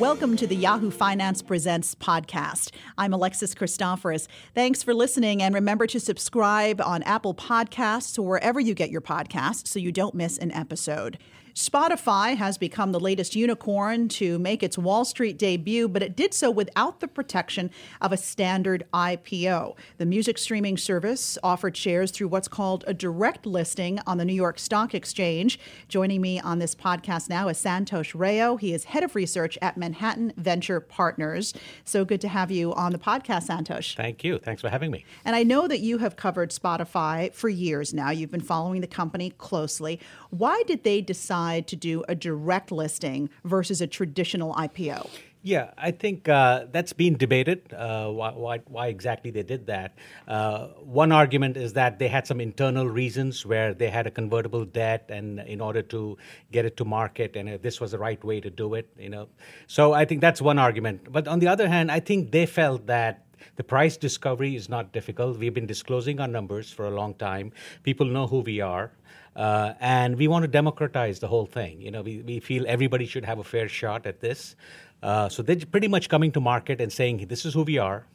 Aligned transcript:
Welcome 0.00 0.38
to 0.38 0.46
the 0.46 0.56
Yahoo 0.56 0.90
Finance 0.90 1.42
Presents 1.42 1.94
podcast. 1.94 2.70
I'm 2.96 3.12
Alexis 3.12 3.54
Christoforous. 3.54 4.28
Thanks 4.54 4.82
for 4.82 4.94
listening, 4.94 5.42
and 5.42 5.54
remember 5.54 5.86
to 5.88 6.00
subscribe 6.00 6.80
on 6.80 7.02
Apple 7.02 7.34
Podcasts 7.34 8.18
or 8.18 8.22
wherever 8.22 8.58
you 8.58 8.72
get 8.72 8.90
your 8.90 9.02
podcasts 9.02 9.66
so 9.66 9.78
you 9.78 9.92
don't 9.92 10.14
miss 10.14 10.38
an 10.38 10.52
episode. 10.52 11.18
Spotify 11.54 12.36
has 12.36 12.58
become 12.58 12.92
the 12.92 13.00
latest 13.00 13.34
unicorn 13.34 14.08
to 14.08 14.38
make 14.38 14.62
its 14.62 14.78
Wall 14.78 15.04
Street 15.04 15.38
debut, 15.38 15.88
but 15.88 16.02
it 16.02 16.14
did 16.14 16.32
so 16.32 16.50
without 16.50 17.00
the 17.00 17.08
protection 17.08 17.70
of 18.00 18.12
a 18.12 18.16
standard 18.16 18.84
IPO. 18.94 19.76
The 19.98 20.06
music 20.06 20.38
streaming 20.38 20.76
service 20.76 21.36
offered 21.42 21.76
shares 21.76 22.10
through 22.12 22.28
what's 22.28 22.48
called 22.48 22.84
a 22.86 22.94
direct 22.94 23.46
listing 23.46 23.98
on 24.06 24.18
the 24.18 24.24
New 24.24 24.34
York 24.34 24.58
Stock 24.58 24.94
Exchange. 24.94 25.58
Joining 25.88 26.20
me 26.20 26.38
on 26.40 26.60
this 26.60 26.74
podcast 26.74 27.28
now 27.28 27.48
is 27.48 27.58
Santosh 27.58 28.12
Rao. 28.14 28.56
He 28.56 28.72
is 28.72 28.84
head 28.84 29.02
of 29.02 29.16
research 29.16 29.58
at 29.60 29.76
Manhattan 29.76 30.32
Venture 30.36 30.80
Partners. 30.80 31.52
So 31.84 32.04
good 32.04 32.20
to 32.20 32.28
have 32.28 32.50
you 32.50 32.72
on 32.74 32.92
the 32.92 32.98
podcast, 32.98 33.48
Santosh. 33.48 33.96
Thank 33.96 34.22
you. 34.22 34.38
Thanks 34.38 34.62
for 34.62 34.68
having 34.68 34.90
me. 34.90 35.04
And 35.24 35.34
I 35.34 35.42
know 35.42 35.66
that 35.66 35.80
you 35.80 35.98
have 35.98 36.16
covered 36.16 36.50
Spotify 36.50 37.34
for 37.34 37.48
years 37.48 37.92
now. 37.92 38.10
You've 38.10 38.30
been 38.30 38.40
following 38.40 38.80
the 38.80 38.86
company 38.86 39.30
closely. 39.30 39.98
Why 40.30 40.62
did 40.66 40.84
they 40.84 41.00
decide 41.00 41.39
to 41.66 41.76
do 41.76 42.04
a 42.08 42.14
direct 42.14 42.70
listing 42.70 43.30
versus 43.44 43.80
a 43.80 43.86
traditional 43.86 44.54
IPO? 44.54 45.08
Yeah, 45.42 45.70
I 45.78 45.90
think 45.90 46.28
uh, 46.28 46.66
that's 46.70 46.92
been 46.92 47.16
debated. 47.16 47.72
Uh, 47.72 48.08
why, 48.08 48.32
why, 48.32 48.58
why, 48.66 48.88
exactly 48.88 49.30
they 49.30 49.42
did 49.42 49.66
that? 49.68 49.94
Uh, 50.28 50.66
one 50.84 51.12
argument 51.12 51.56
is 51.56 51.72
that 51.72 51.98
they 51.98 52.08
had 52.08 52.26
some 52.26 52.42
internal 52.42 52.86
reasons 52.86 53.46
where 53.46 53.72
they 53.72 53.88
had 53.88 54.06
a 54.06 54.10
convertible 54.10 54.66
debt, 54.66 55.06
and 55.08 55.40
in 55.40 55.62
order 55.62 55.80
to 55.82 56.18
get 56.52 56.66
it 56.66 56.76
to 56.76 56.84
market, 56.84 57.36
and 57.36 57.62
this 57.62 57.80
was 57.80 57.92
the 57.92 57.98
right 57.98 58.22
way 58.22 58.38
to 58.40 58.50
do 58.50 58.74
it, 58.74 58.86
you 58.98 59.08
know. 59.08 59.28
So 59.66 59.94
I 59.94 60.04
think 60.04 60.20
that's 60.20 60.42
one 60.42 60.58
argument. 60.58 61.10
But 61.10 61.26
on 61.26 61.38
the 61.38 61.48
other 61.48 61.68
hand, 61.68 61.90
I 61.90 62.00
think 62.00 62.32
they 62.32 62.44
felt 62.44 62.86
that 62.88 63.24
the 63.56 63.64
price 63.64 63.96
discovery 63.96 64.56
is 64.56 64.68
not 64.68 64.92
difficult. 64.92 65.38
We've 65.38 65.54
been 65.54 65.66
disclosing 65.66 66.20
our 66.20 66.28
numbers 66.28 66.70
for 66.70 66.86
a 66.86 66.90
long 66.90 67.14
time. 67.14 67.52
People 67.82 68.06
know 68.06 68.26
who 68.26 68.40
we 68.40 68.60
are. 68.60 68.92
Uh, 69.36 69.74
and 69.80 70.16
we 70.16 70.28
want 70.28 70.42
to 70.42 70.48
democratize 70.48 71.20
the 71.20 71.28
whole 71.28 71.46
thing. 71.46 71.80
You 71.80 71.90
know, 71.90 72.02
we, 72.02 72.18
we 72.22 72.40
feel 72.40 72.64
everybody 72.66 73.06
should 73.06 73.24
have 73.24 73.38
a 73.38 73.44
fair 73.44 73.68
shot 73.68 74.06
at 74.06 74.20
this. 74.20 74.56
Uh, 75.02 75.28
so 75.28 75.42
they're 75.42 75.56
pretty 75.70 75.88
much 75.88 76.08
coming 76.08 76.32
to 76.32 76.40
market 76.40 76.80
and 76.80 76.92
saying, 76.92 77.26
this 77.28 77.44
is 77.44 77.54
who 77.54 77.62
we 77.62 77.78
are. 77.78 78.06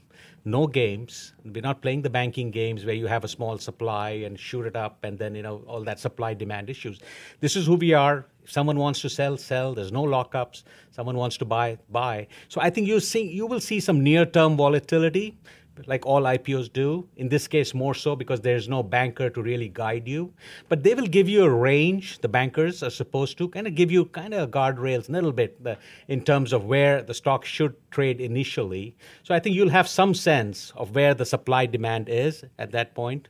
No 0.43 0.67
games. 0.67 1.33
We're 1.43 1.61
not 1.61 1.81
playing 1.81 2.03
the 2.03 2.09
banking 2.09 2.51
games 2.51 2.85
where 2.85 2.93
you 2.93 3.07
have 3.07 3.23
a 3.23 3.27
small 3.27 3.57
supply 3.57 4.09
and 4.09 4.39
shoot 4.39 4.65
it 4.67 4.75
up 4.75 5.03
and 5.03 5.17
then, 5.17 5.33
you 5.33 5.41
know, 5.41 5.63
all 5.67 5.81
that 5.83 5.99
supply 5.99 6.35
demand 6.35 6.69
issues. 6.69 6.99
This 7.39 7.55
is 7.55 7.65
who 7.65 7.75
we 7.75 7.93
are. 7.93 8.27
If 8.45 8.51
someone 8.51 8.77
wants 8.77 9.01
to 9.01 9.09
sell, 9.09 9.37
sell. 9.37 9.73
There's 9.73 9.91
no 9.91 10.03
lockups. 10.03 10.63
Someone 10.91 11.17
wants 11.17 11.35
to 11.37 11.45
buy, 11.45 11.79
buy. 11.89 12.27
So 12.47 12.61
I 12.61 12.69
think 12.69 12.87
you 12.87 12.99
see 12.99 13.23
you 13.23 13.47
will 13.47 13.59
see 13.59 13.79
some 13.79 14.03
near-term 14.03 14.55
volatility 14.55 15.35
like 15.85 16.05
all 16.05 16.21
IPOs 16.21 16.71
do. 16.71 17.07
In 17.17 17.29
this 17.29 17.47
case, 17.47 17.73
more 17.73 17.93
so 17.93 18.15
because 18.15 18.41
there's 18.41 18.67
no 18.67 18.83
banker 18.83 19.29
to 19.29 19.41
really 19.41 19.69
guide 19.69 20.07
you. 20.07 20.33
But 20.69 20.83
they 20.83 20.93
will 20.93 21.07
give 21.07 21.27
you 21.27 21.43
a 21.43 21.49
range, 21.49 22.19
the 22.19 22.27
bankers 22.27 22.83
are 22.83 22.89
supposed 22.89 23.37
to 23.37 23.49
kind 23.49 23.67
of 23.67 23.75
give 23.75 23.91
you 23.91 24.05
kind 24.05 24.33
of 24.33 24.51
guardrails 24.51 25.09
a 25.09 25.11
little 25.11 25.31
bit 25.31 25.57
uh, 25.65 25.75
in 26.07 26.21
terms 26.21 26.53
of 26.53 26.65
where 26.65 27.01
the 27.01 27.13
stock 27.13 27.45
should 27.45 27.75
trade 27.91 28.19
initially. 28.19 28.95
So 29.23 29.33
I 29.33 29.39
think 29.39 29.55
you'll 29.55 29.69
have 29.69 29.87
some 29.87 30.13
sense 30.13 30.71
of 30.75 30.95
where 30.95 31.13
the 31.13 31.25
supply 31.25 31.65
demand 31.65 32.09
is 32.09 32.43
at 32.59 32.71
that 32.71 32.93
point. 32.93 33.27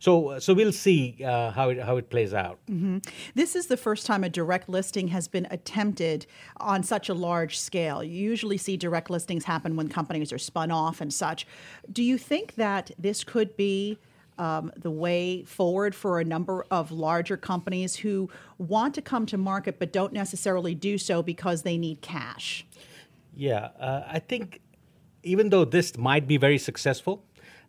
So, 0.00 0.38
so 0.38 0.54
we'll 0.54 0.72
see 0.72 1.22
uh, 1.24 1.50
how, 1.52 1.70
it, 1.70 1.80
how 1.80 1.96
it 1.96 2.10
plays 2.10 2.34
out. 2.34 2.58
Mm-hmm. 2.70 2.98
This 3.34 3.54
is 3.54 3.66
the 3.66 3.76
first 3.76 4.06
time 4.06 4.24
a 4.24 4.28
direct 4.28 4.68
listing 4.68 5.08
has 5.08 5.28
been 5.28 5.46
attempted 5.50 6.26
on 6.58 6.82
such 6.82 7.08
a 7.08 7.14
large 7.14 7.58
scale. 7.58 8.02
You 8.02 8.12
usually 8.12 8.58
see 8.58 8.76
direct 8.76 9.10
listings 9.10 9.44
happen 9.44 9.76
when 9.76 9.88
companies 9.88 10.32
are 10.32 10.38
spun 10.38 10.70
off 10.70 11.00
and 11.00 11.12
such. 11.12 11.46
Do 11.92 12.02
you 12.02 12.18
think 12.18 12.54
that 12.56 12.90
this 12.98 13.24
could 13.24 13.56
be 13.56 13.98
um, 14.38 14.72
the 14.76 14.90
way 14.90 15.42
forward 15.44 15.94
for 15.94 16.20
a 16.20 16.24
number 16.24 16.64
of 16.70 16.90
larger 16.90 17.36
companies 17.36 17.96
who 17.96 18.30
want 18.58 18.94
to 18.94 19.02
come 19.02 19.26
to 19.26 19.36
market 19.36 19.78
but 19.78 19.92
don't 19.92 20.12
necessarily 20.12 20.74
do 20.74 20.96
so 20.96 21.22
because 21.22 21.62
they 21.62 21.76
need 21.76 22.00
cash? 22.00 22.64
Yeah, 23.34 23.70
uh, 23.78 24.04
I 24.06 24.18
think 24.18 24.60
even 25.22 25.50
though 25.50 25.64
this 25.64 25.96
might 25.96 26.26
be 26.26 26.36
very 26.36 26.58
successful, 26.58 27.24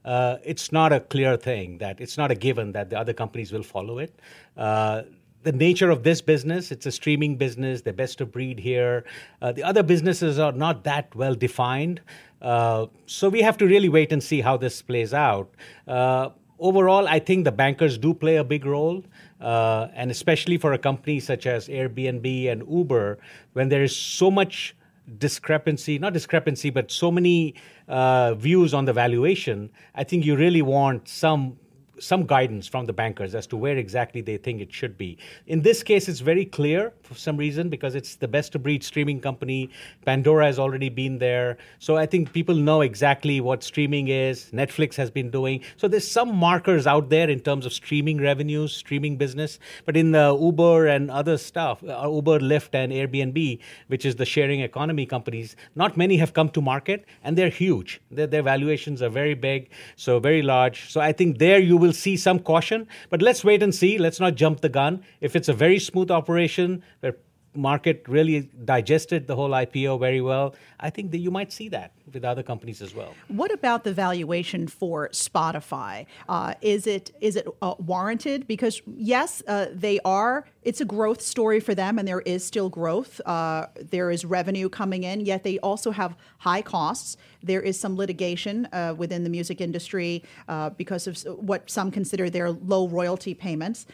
uh, 0.06 0.38
it's 0.44 0.72
not 0.72 0.94
a 0.94 1.00
clear 1.00 1.36
thing 1.38 1.78
that 1.80 2.00
it's 2.00 2.18
not 2.18 2.32
a 2.32 2.36
given 2.36 2.72
that 2.72 2.90
the 2.90 2.98
other 2.98 3.14
companies 3.14 3.52
will 3.52 3.64
follow 3.64 4.00
it. 4.00 4.20
Uh, 4.56 5.04
the 5.44 5.52
nature 5.52 5.90
of 5.90 6.04
this 6.04 6.22
business 6.22 6.72
it's 6.72 6.86
a 6.86 6.92
streaming 6.92 7.38
business 7.38 7.82
they're 7.82 7.94
best 7.94 8.20
of 8.20 8.30
breed 8.32 8.60
here 8.60 9.06
uh, 9.42 9.52
the 9.54 9.64
other 9.64 9.82
businesses 9.82 10.38
are 10.38 10.52
not 10.52 10.84
that 10.84 11.16
well 11.16 11.34
defined 11.34 12.02
uh, 12.42 12.88
so 13.06 13.30
we 13.30 13.42
have 13.42 13.58
to 13.58 13.66
really 13.66 13.90
wait 13.90 14.12
and 14.12 14.24
see 14.24 14.42
how 14.42 14.58
this 14.58 14.82
plays 14.82 15.14
out. 15.14 15.50
Uh, 15.88 16.30
overall 16.60 17.08
i 17.08 17.20
think 17.20 17.46
the 17.46 17.52
bankers 17.52 17.98
do 17.98 18.14
play 18.14 18.36
a 18.36 18.44
big 18.44 18.66
role 18.66 19.04
uh, 19.40 19.88
and 19.94 20.12
especially 20.12 20.58
for 20.58 20.74
a 20.74 20.78
company 20.78 21.20
such 21.20 21.46
as 21.46 21.68
airbnb 21.68 22.52
and 22.52 22.64
uber 22.70 23.18
when 23.54 23.70
there 23.70 23.84
is 23.84 23.96
so 23.96 24.30
much 24.30 24.76
discrepancy 25.18 25.98
not 25.98 26.14
discrepancy 26.14 26.70
but 26.70 26.92
so 26.92 27.10
many 27.12 27.56
uh, 27.88 28.34
views 28.36 28.74
on 28.74 28.86
the 28.86 28.94
valuation 28.94 29.70
i 29.96 30.04
think 30.04 30.26
you 30.26 30.36
really 30.36 30.62
want 30.62 31.08
some 31.08 31.58
some 32.00 32.26
guidance 32.26 32.68
from 32.68 32.86
the 32.86 32.94
bankers 32.94 33.36
as 33.36 33.48
to 33.48 33.58
where 33.58 33.78
exactly 33.78 34.22
they 34.22 34.38
think 34.38 34.62
it 34.62 34.74
should 34.74 34.98
be. 34.98 35.18
In 35.48 35.62
this 35.62 35.84
case, 35.84 36.08
it's 36.08 36.20
very 36.20 36.46
clear 36.46 36.94
for 37.04 37.16
some 37.16 37.38
reason 37.38 37.70
because 37.70 37.96
it's 37.96 38.16
the 38.16 38.28
best 38.28 38.56
of 38.56 38.64
breed 38.64 38.84
streaming 38.84 39.20
company. 39.20 39.70
Pandora 40.06 40.46
has 40.46 40.60
already 40.60 40.90
been 40.90 41.20
there. 41.20 41.58
So 41.80 41.98
I 41.98 42.06
think 42.06 42.34
people 42.34 42.56
know 42.56 42.82
exactly 42.82 43.42
what 43.42 43.64
streaming 43.64 44.08
is. 44.08 44.50
Netflix 44.54 44.96
has 44.96 45.10
been 45.12 45.30
doing. 45.30 45.62
So 45.78 45.88
there's 45.88 46.10
some 46.10 46.36
markers 46.36 46.88
out 46.88 47.10
there 47.10 47.30
in 47.30 47.40
terms 47.40 47.66
of 47.66 47.74
streaming 47.74 48.22
revenues, 48.22 48.76
streaming 48.76 49.18
business. 49.18 49.60
But 49.86 49.98
in 49.98 50.12
the 50.12 50.38
Uber 50.40 50.88
and 50.88 51.12
other 51.12 51.38
stuff, 51.38 51.84
uh, 51.84 52.10
Uber, 52.10 52.40
Lyft, 52.40 52.74
and 52.74 52.92
Airbnb, 52.92 53.60
which 53.88 54.06
is 54.06 54.16
the 54.16 54.26
sharing 54.26 54.62
economy 54.62 55.06
companies, 55.06 55.56
not 55.76 55.98
many 55.98 56.18
have 56.18 56.34
come 56.34 56.50
to 56.50 56.62
market 56.62 57.06
and 57.24 57.38
they're 57.38 57.50
huge. 57.50 58.02
Their, 58.12 58.28
their 58.28 58.44
valuations 58.44 59.02
are 59.02 59.10
very 59.10 59.34
big, 59.34 59.70
so 59.96 60.20
very 60.20 60.42
large. 60.42 60.90
So 60.90 61.02
I 61.02 61.12
think 61.12 61.38
there 61.38 61.60
you 61.60 61.78
will 61.78 61.89
will 61.90 61.94
see 61.94 62.16
some 62.16 62.40
caution. 62.40 62.88
But 63.10 63.24
let's 63.24 63.44
wait 63.44 63.64
and 63.64 63.74
see. 63.74 63.98
Let's 63.98 64.20
not 64.20 64.36
jump 64.36 64.62
the 64.62 64.70
gun. 64.70 65.04
If 65.22 65.36
it's 65.36 65.50
a 65.50 65.54
very 65.54 65.80
smooth 65.80 66.12
operation 66.12 66.84
where 67.00 67.16
market 67.56 68.04
really 68.08 68.50
digested 68.66 69.28
the 69.28 69.36
whole 69.36 69.50
IPO 69.50 70.00
very 70.00 70.22
well, 70.22 70.56
I 70.80 70.90
think 70.90 71.12
that 71.12 71.18
you 71.18 71.32
might 71.32 71.52
see 71.52 71.70
that 71.70 71.92
with 72.14 72.24
other 72.26 72.44
companies 72.44 72.82
as 72.82 72.94
well. 72.96 73.14
What 73.28 73.54
about 73.54 73.84
the 73.84 73.94
valuation 73.94 74.68
for 74.68 75.10
Spotify? 75.10 76.06
Uh, 76.28 76.54
is 76.62 76.88
it 76.88 77.12
is 77.22 77.36
it 77.36 77.48
uh, 77.62 77.76
warranted? 77.80 78.48
Because 78.48 78.82
yes, 78.96 79.44
uh, 79.48 79.68
they 79.74 80.00
are. 80.06 80.46
It's 80.64 80.82
a 80.82 80.86
growth 80.86 81.22
story 81.22 81.60
for 81.60 81.74
them, 81.74 81.98
and 81.98 82.08
there 82.08 82.20
is 82.22 82.44
still 82.44 82.70
growth. 82.70 83.22
Uh, 83.26 83.68
there 83.76 84.12
is 84.12 84.26
revenue 84.26 84.70
coming 84.70 85.04
in, 85.04 85.22
yet 85.22 85.44
they 85.44 85.58
also 85.60 85.92
have 85.92 86.16
high 86.40 86.62
costs. 86.62 87.18
There 87.42 87.62
is 87.62 87.80
some 87.80 87.96
litigation 87.96 88.68
uh, 88.74 88.94
within 88.98 89.24
the 89.24 89.30
music 89.30 89.62
industry 89.62 90.24
uh, 90.48 90.72
because 90.72 91.08
of 91.08 91.22
what 91.40 91.70
some 91.70 91.92
consider 91.92 92.30
their 92.30 92.52
low 92.52 92.88
royalty 92.88 93.34
payments. 93.34 93.86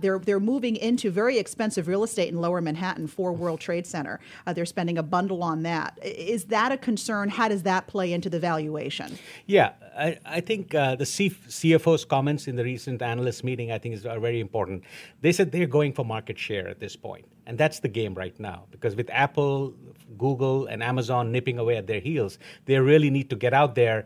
they're 0.00 0.18
they're 0.18 0.40
moving 0.40 0.76
into 0.76 1.10
very 1.10 1.38
expensive 1.38 1.88
real 1.88 2.04
estate 2.04 2.28
in 2.28 2.40
Lower 2.40 2.60
Manhattan 2.60 2.99
for 3.06 3.32
World 3.32 3.60
Trade 3.60 3.86
Center. 3.86 4.20
they're 4.54 4.66
spending 4.66 4.98
a 4.98 5.02
bundle 5.02 5.42
on 5.42 5.62
that. 5.62 5.98
Is 6.02 6.46
that 6.46 6.72
a 6.72 6.76
concern? 6.76 7.28
How 7.28 7.48
does 7.48 7.62
that 7.64 7.86
play 7.86 8.12
into 8.12 8.28
the 8.30 8.40
valuation? 8.40 9.18
Yeah, 9.46 9.72
I, 9.96 10.18
I 10.24 10.40
think 10.40 10.74
uh, 10.74 10.96
the 10.96 11.04
CFO's 11.04 12.04
comments 12.04 12.46
in 12.46 12.56
the 12.56 12.64
recent 12.64 13.02
analyst 13.02 13.44
meeting, 13.44 13.72
I 13.72 13.78
think, 13.78 13.94
is, 13.94 14.06
are 14.06 14.20
very 14.20 14.40
important. 14.40 14.84
They 15.20 15.32
said 15.32 15.52
they're 15.52 15.66
going 15.66 15.92
for 15.92 16.04
market 16.04 16.38
share 16.38 16.68
at 16.68 16.80
this 16.80 16.96
point, 16.96 17.26
and 17.46 17.58
that's 17.58 17.80
the 17.80 17.88
game 17.88 18.14
right 18.14 18.38
now. 18.38 18.64
Because 18.70 18.94
with 18.96 19.10
Apple, 19.10 19.74
Google, 20.16 20.66
and 20.66 20.82
Amazon 20.82 21.32
nipping 21.32 21.58
away 21.58 21.76
at 21.76 21.86
their 21.86 22.00
heels, 22.00 22.38
they 22.66 22.78
really 22.78 23.10
need 23.10 23.30
to 23.30 23.36
get 23.36 23.52
out 23.52 23.74
there, 23.74 24.04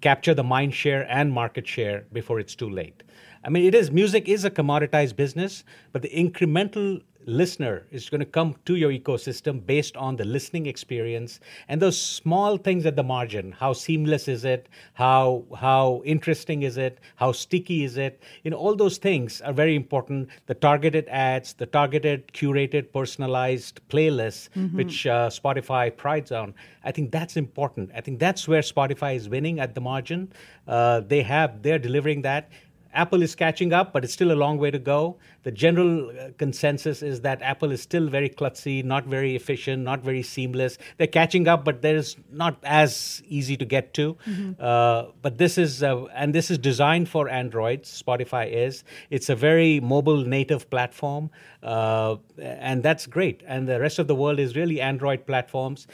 capture 0.00 0.34
the 0.34 0.44
mind 0.44 0.74
share 0.74 1.06
and 1.10 1.32
market 1.32 1.66
share 1.66 2.04
before 2.12 2.38
it's 2.38 2.54
too 2.54 2.68
late. 2.68 3.02
I 3.44 3.48
mean, 3.50 3.64
it 3.64 3.74
is 3.74 3.90
music 3.90 4.28
is 4.28 4.44
a 4.44 4.50
commoditized 4.50 5.16
business, 5.16 5.64
but 5.92 6.02
the 6.02 6.10
incremental 6.10 7.02
listener 7.26 7.86
is 7.90 8.08
going 8.08 8.20
to 8.20 8.26
come 8.26 8.54
to 8.64 8.76
your 8.76 8.90
ecosystem 8.90 9.64
based 9.64 9.96
on 9.96 10.16
the 10.16 10.24
listening 10.24 10.66
experience 10.66 11.40
and 11.68 11.80
those 11.80 12.00
small 12.00 12.56
things 12.56 12.86
at 12.86 12.96
the 12.96 13.02
margin. 13.02 13.52
How 13.52 13.72
seamless 13.72 14.28
is 14.28 14.44
it? 14.44 14.68
How 14.94 15.44
how 15.58 16.02
interesting 16.04 16.62
is 16.62 16.76
it? 16.76 16.98
How 17.16 17.32
sticky 17.32 17.84
is 17.84 17.96
it? 17.96 18.22
You 18.42 18.50
know 18.50 18.56
all 18.56 18.74
those 18.74 18.98
things 18.98 19.40
are 19.40 19.52
very 19.52 19.76
important. 19.76 20.28
The 20.46 20.54
targeted 20.54 21.08
ads 21.08 21.52
the 21.54 21.66
targeted 21.66 22.28
curated 22.32 22.92
personalized 22.92 23.80
playlists 23.88 24.48
mm-hmm. 24.56 24.76
which 24.76 25.06
uh, 25.06 25.28
spotify 25.28 25.96
prides 25.96 26.32
on. 26.32 26.54
I 26.84 26.92
think 26.92 27.12
that's 27.12 27.36
important. 27.36 27.90
I 27.94 28.00
think 28.00 28.18
that's 28.18 28.48
where 28.48 28.62
spotify 28.62 29.16
is 29.16 29.28
winning 29.28 29.60
at 29.60 29.74
the 29.74 29.80
margin. 29.80 30.32
Uh, 30.66 31.00
they 31.00 31.22
have 31.22 31.62
they're 31.62 31.78
delivering 31.78 32.22
that 32.22 32.50
Apple 32.94 33.22
is 33.22 33.34
catching 33.34 33.72
up, 33.72 33.92
but 33.92 34.04
it's 34.04 34.12
still 34.12 34.32
a 34.32 34.34
long 34.34 34.58
way 34.58 34.70
to 34.70 34.78
go. 34.78 35.16
The 35.44 35.50
general 35.50 36.10
uh, 36.10 36.30
consensus 36.38 37.02
is 37.02 37.20
that 37.22 37.42
Apple 37.42 37.70
is 37.70 37.82
still 37.82 38.08
very 38.08 38.28
klutzy, 38.28 38.84
not 38.84 39.06
very 39.06 39.34
efficient, 39.34 39.82
not 39.82 40.02
very 40.02 40.22
seamless. 40.22 40.78
They're 40.98 41.06
catching 41.06 41.48
up, 41.48 41.64
but 41.64 41.82
there's 41.82 42.16
not 42.30 42.58
as 42.62 43.22
easy 43.26 43.56
to 43.56 43.64
get 43.64 43.94
to. 43.94 44.16
Mm-hmm. 44.26 44.52
Uh, 44.60 45.06
but 45.22 45.38
this 45.38 45.58
is, 45.58 45.82
uh, 45.82 46.04
and 46.14 46.34
this 46.34 46.50
is 46.50 46.58
designed 46.58 47.08
for 47.08 47.28
Android. 47.28 47.82
Spotify 47.82 48.50
is. 48.50 48.84
It's 49.10 49.28
a 49.28 49.36
very 49.36 49.80
mobile 49.80 50.24
native 50.24 50.68
platform, 50.70 51.30
uh, 51.62 52.16
and 52.38 52.82
that's 52.82 53.06
great. 53.06 53.42
And 53.46 53.68
the 53.68 53.80
rest 53.80 53.98
of 53.98 54.06
the 54.06 54.14
world 54.14 54.38
is 54.38 54.54
really 54.54 54.80
Android 54.80 55.26
platforms. 55.26 55.86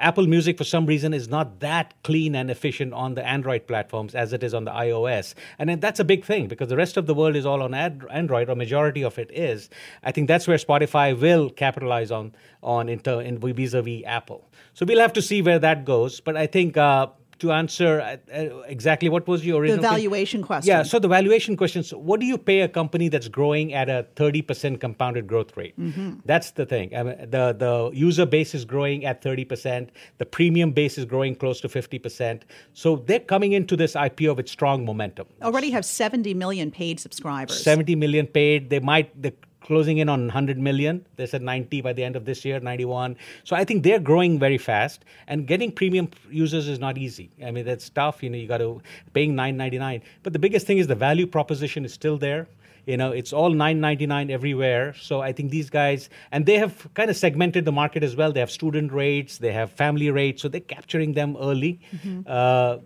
Apple 0.00 0.26
Music, 0.26 0.56
for 0.56 0.64
some 0.64 0.86
reason, 0.86 1.12
is 1.12 1.28
not 1.28 1.60
that 1.60 1.94
clean 2.02 2.34
and 2.34 2.50
efficient 2.50 2.92
on 2.94 3.14
the 3.14 3.26
Android 3.26 3.66
platforms 3.66 4.14
as 4.14 4.32
it 4.32 4.42
is 4.42 4.54
on 4.54 4.64
the 4.64 4.70
iOS. 4.70 5.34
And 5.58 5.80
that's 5.80 6.00
a 6.00 6.04
big 6.04 6.24
thing 6.24 6.48
because 6.48 6.68
the 6.68 6.76
rest 6.76 6.96
of 6.96 7.06
the 7.06 7.14
world 7.14 7.36
is 7.36 7.44
all 7.44 7.62
on 7.62 7.74
Android, 7.74 8.48
or 8.48 8.54
majority 8.54 9.04
of 9.04 9.18
it 9.18 9.30
is. 9.30 9.68
I 10.02 10.10
think 10.10 10.26
that's 10.26 10.48
where 10.48 10.56
Spotify 10.56 11.18
will 11.18 11.50
capitalize 11.50 12.10
on, 12.10 12.34
on 12.62 12.88
in, 12.88 13.00
in 13.00 13.38
vis-a-vis 13.38 14.02
Apple. 14.06 14.48
So 14.72 14.86
we'll 14.86 15.00
have 15.00 15.12
to 15.12 15.22
see 15.22 15.42
where 15.42 15.58
that 15.58 15.84
goes. 15.84 16.20
But 16.20 16.36
I 16.36 16.46
think 16.46 16.76
uh, 16.76 17.08
to 17.40 17.52
answer 17.52 18.00
uh, 18.00 18.16
uh, 18.34 18.60
exactly 18.66 19.08
what 19.08 19.26
was 19.26 19.44
your 19.44 19.60
original 19.60 19.82
the 19.82 19.88
valuation 19.88 20.42
question. 20.42 20.68
Yeah, 20.68 20.82
so 20.82 20.98
the 20.98 21.08
valuation 21.08 21.56
question. 21.56 21.82
So 21.82 21.98
what 21.98 22.20
do 22.20 22.26
you 22.26 22.38
pay 22.38 22.60
a 22.60 22.68
company 22.68 23.08
that's 23.08 23.28
growing 23.28 23.72
at 23.74 23.88
a 23.88 24.06
30% 24.16 24.80
compounded 24.80 25.26
growth 25.26 25.56
rate? 25.56 25.78
Mm-hmm. 25.78 26.20
That's 26.24 26.52
the 26.52 26.66
thing. 26.66 26.94
I 26.94 27.02
mean, 27.02 27.16
the 27.30 27.54
the 27.58 27.90
user 27.92 28.26
base 28.26 28.54
is 28.54 28.64
growing 28.64 29.04
at 29.04 29.22
30%. 29.22 29.88
The 30.18 30.26
premium 30.26 30.72
base 30.72 30.98
is 30.98 31.04
growing 31.04 31.34
close 31.34 31.60
to 31.62 31.68
50%. 31.68 32.42
So 32.74 32.96
they're 32.96 33.20
coming 33.20 33.52
into 33.52 33.76
this 33.76 33.94
IPO 33.94 34.36
with 34.36 34.48
strong 34.48 34.84
momentum. 34.84 35.26
Already 35.42 35.70
have 35.70 35.84
70 35.84 36.34
million 36.34 36.70
paid 36.70 37.00
subscribers. 37.00 37.62
70 37.62 37.96
million 37.96 38.26
paid. 38.26 38.70
They 38.70 38.80
might 38.80 39.10
the 39.20 39.32
closing 39.60 39.98
in 39.98 40.08
on 40.08 40.22
100 40.22 40.58
million. 40.58 41.04
They 41.16 41.26
said 41.26 41.42
90 41.42 41.80
by 41.80 41.92
the 41.92 42.04
end 42.04 42.16
of 42.16 42.24
this 42.24 42.44
year, 42.44 42.60
91. 42.60 43.16
So 43.44 43.56
I 43.56 43.64
think 43.64 43.82
they're 43.82 44.00
growing 44.00 44.38
very 44.38 44.58
fast, 44.58 45.04
and 45.26 45.46
getting 45.46 45.72
premium 45.72 46.08
users 46.30 46.68
is 46.68 46.78
not 46.78 46.98
easy. 46.98 47.30
I 47.44 47.50
mean, 47.50 47.64
that's 47.64 47.88
tough. 47.90 48.22
You 48.22 48.30
know, 48.30 48.38
you 48.38 48.46
got 48.46 48.58
to 48.58 48.80
paying 49.12 49.34
9.99. 49.34 50.02
But 50.22 50.32
the 50.32 50.38
biggest 50.38 50.66
thing 50.66 50.78
is 50.78 50.86
the 50.86 50.94
value 50.94 51.26
proposition 51.26 51.84
is 51.84 51.92
still 51.92 52.18
there. 52.18 52.48
You 52.86 52.96
know, 52.96 53.12
it's 53.12 53.32
all 53.32 53.52
9.99 53.52 54.30
everywhere. 54.30 54.94
So 54.94 55.20
I 55.20 55.32
think 55.32 55.50
these 55.50 55.70
guys, 55.70 56.08
and 56.32 56.46
they 56.46 56.58
have 56.58 56.88
kind 56.94 57.10
of 57.10 57.16
segmented 57.16 57.64
the 57.64 57.72
market 57.72 58.02
as 58.02 58.16
well. 58.16 58.32
They 58.32 58.40
have 58.40 58.50
student 58.50 58.92
rates, 58.92 59.38
they 59.38 59.52
have 59.52 59.70
family 59.70 60.10
rates, 60.10 60.42
so 60.42 60.48
they're 60.48 60.60
capturing 60.60 61.12
them 61.12 61.36
early. 61.38 61.80
Mm-hmm. 61.94 62.22
Uh, 62.26 62.78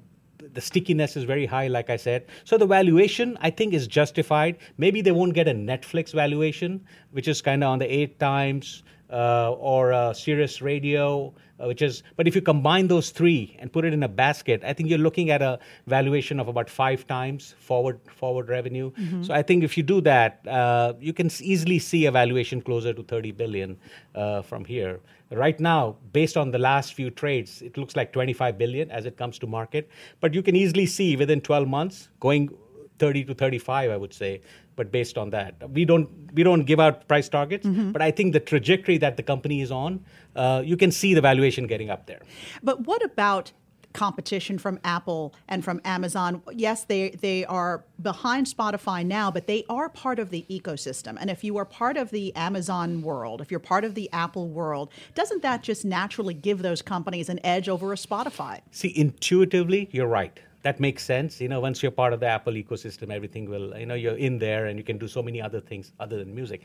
the 0.55 0.61
stickiness 0.61 1.17
is 1.17 1.25
very 1.25 1.47
high, 1.47 1.69
like 1.69 1.91
I 1.91 1.97
said. 1.97 2.27
So 2.45 2.57
the 2.57 2.67
valuation, 2.67 3.37
I 3.41 3.51
think, 3.51 3.75
is 3.75 3.87
justified. 3.87 4.57
Maybe 4.79 5.03
they 5.03 5.13
won't 5.13 5.35
get 5.35 5.49
a 5.49 5.53
Netflix 5.53 6.13
valuation, 6.13 6.85
which 7.11 7.29
is 7.29 7.43
kind 7.43 7.63
of 7.63 7.71
on 7.71 7.79
the 7.79 7.93
eight 7.93 8.19
times, 8.19 8.83
uh, 9.15 9.53
or 9.53 9.93
a 9.93 10.13
Sirius 10.13 10.61
Radio, 10.61 11.33
uh, 11.61 11.69
which 11.69 11.83
is. 11.83 12.03
But 12.17 12.27
if 12.27 12.35
you 12.35 12.43
combine 12.43 12.89
those 12.89 13.11
three 13.11 13.57
and 13.61 13.73
put 13.73 13.85
it 13.85 13.93
in 13.93 14.03
a 14.03 14.09
basket, 14.09 14.63
I 14.65 14.73
think 14.73 14.89
you're 14.89 14.99
looking 14.99 15.31
at 15.31 15.41
a 15.41 15.61
valuation 15.87 16.41
of 16.41 16.49
about 16.49 16.69
five 16.69 17.07
times 17.07 17.55
forward 17.61 18.01
forward 18.17 18.49
revenue. 18.49 18.91
Mm-hmm. 18.91 19.23
So 19.23 19.33
I 19.33 19.43
think 19.43 19.63
if 19.63 19.77
you 19.77 19.85
do 19.85 20.01
that, 20.01 20.47
uh, 20.49 20.95
you 20.99 21.13
can 21.13 21.31
easily 21.41 21.79
see 21.79 22.07
a 22.07 22.11
valuation 22.11 22.61
closer 22.61 22.93
to 22.93 23.03
30 23.05 23.31
billion 23.33 23.79
uh, 24.17 24.43
from 24.43 24.65
here. 24.65 25.01
Right 25.31 25.59
now, 25.59 25.97
based 26.13 26.37
on 26.37 26.51
the 26.51 26.59
last 26.59 26.95
few 26.95 27.11
trades, 27.11 27.63
it 27.63 27.79
looks 27.79 27.97
like 27.97 28.13
25 28.13 28.59
billion 28.59 28.91
as 28.91 29.07
it 29.07 29.17
comes 29.17 29.39
to 29.39 29.47
market. 29.47 29.89
But 30.21 30.35
you 30.35 30.43
can 30.43 30.57
easily 30.57 30.87
see 30.87 31.17
within 31.17 31.41
12 31.41 31.69
months 31.69 32.09
going 32.21 32.51
30 32.99 33.25
to 33.25 33.35
35, 33.35 33.91
I 33.91 33.97
would 33.97 34.15
say. 34.15 34.41
But 34.77 34.91
based 34.91 35.17
on 35.17 35.31
that, 35.31 35.55
we 35.71 35.85
don't 35.85 36.09
we 36.33 36.43
don't 36.43 36.65
give 36.65 36.81
out 36.81 37.07
price 37.07 37.29
targets. 37.29 37.67
Mm-hmm. 37.67 37.93
But 37.93 38.03
I 38.03 38.11
think 38.11 38.33
the 38.33 38.41
trajectory 38.41 38.99
that 38.99 39.17
the 39.17 39.23
company 39.23 39.61
is 39.61 39.71
on, 39.71 40.05
uh, 40.35 40.63
you 40.65 40.77
can 40.77 40.91
see 40.91 41.15
the 41.15 41.21
valuation 41.21 41.67
getting 41.67 41.91
up 41.91 42.07
there. 42.07 42.23
But 42.63 42.87
what 42.87 43.05
about 43.05 43.53
competition 43.95 44.59
from 44.59 44.79
Apple 44.85 45.33
and 45.49 45.65
from 45.65 45.81
Amazon. 45.85 46.43
Yes, 46.53 46.85
they 46.85 47.11
they 47.11 47.47
are 47.47 47.85
behind 48.03 48.47
Spotify 48.47 49.07
now, 49.07 49.31
but 49.31 49.47
they 49.47 49.65
are 49.71 49.89
part 49.89 50.19
of 50.19 50.29
the 50.29 50.45
ecosystem. 50.51 51.17
And 51.19 51.31
if 51.31 51.43
you 51.43 51.57
are 51.57 51.65
part 51.65 51.97
of 51.97 52.11
the 52.11 52.35
Amazon 52.37 53.01
world, 53.01 53.41
if 53.41 53.51
you're 53.51 53.61
part 53.61 53.85
of 53.85 53.95
the 53.95 54.11
Apple 54.13 54.49
world, 54.49 54.91
doesn't 55.15 55.43
that 55.43 55.63
just 55.63 55.85
naturally 55.85 56.35
give 56.35 56.61
those 56.61 56.83
companies 56.83 57.29
an 57.31 57.41
edge 57.45 57.69
over 57.69 57.93
a 57.93 57.97
Spotify? 57.97 58.61
See, 58.71 58.93
intuitively, 58.95 59.89
you're 59.93 60.09
right 60.09 60.39
that 60.65 60.81
makes 60.81 61.05
sense. 61.05 61.41
You 61.41 61.49
know, 61.49 61.61
once 61.61 61.83
you're 61.83 61.93
part 61.93 62.13
of 62.13 62.21
the 62.21 62.27
Apple 62.27 62.55
ecosystem, 62.55 63.11
everything 63.11 63.49
will, 63.49 63.79
you 63.79 63.87
know, 63.87 63.95
you're 63.95 64.17
in 64.17 64.39
there 64.39 64.67
and 64.67 64.79
you 64.79 64.85
can 64.85 64.99
do 64.99 65.07
so 65.07 65.23
many 65.23 65.41
other 65.41 65.61
things 65.61 65.93
other 66.01 66.19
than 66.19 66.35
music. 66.35 66.63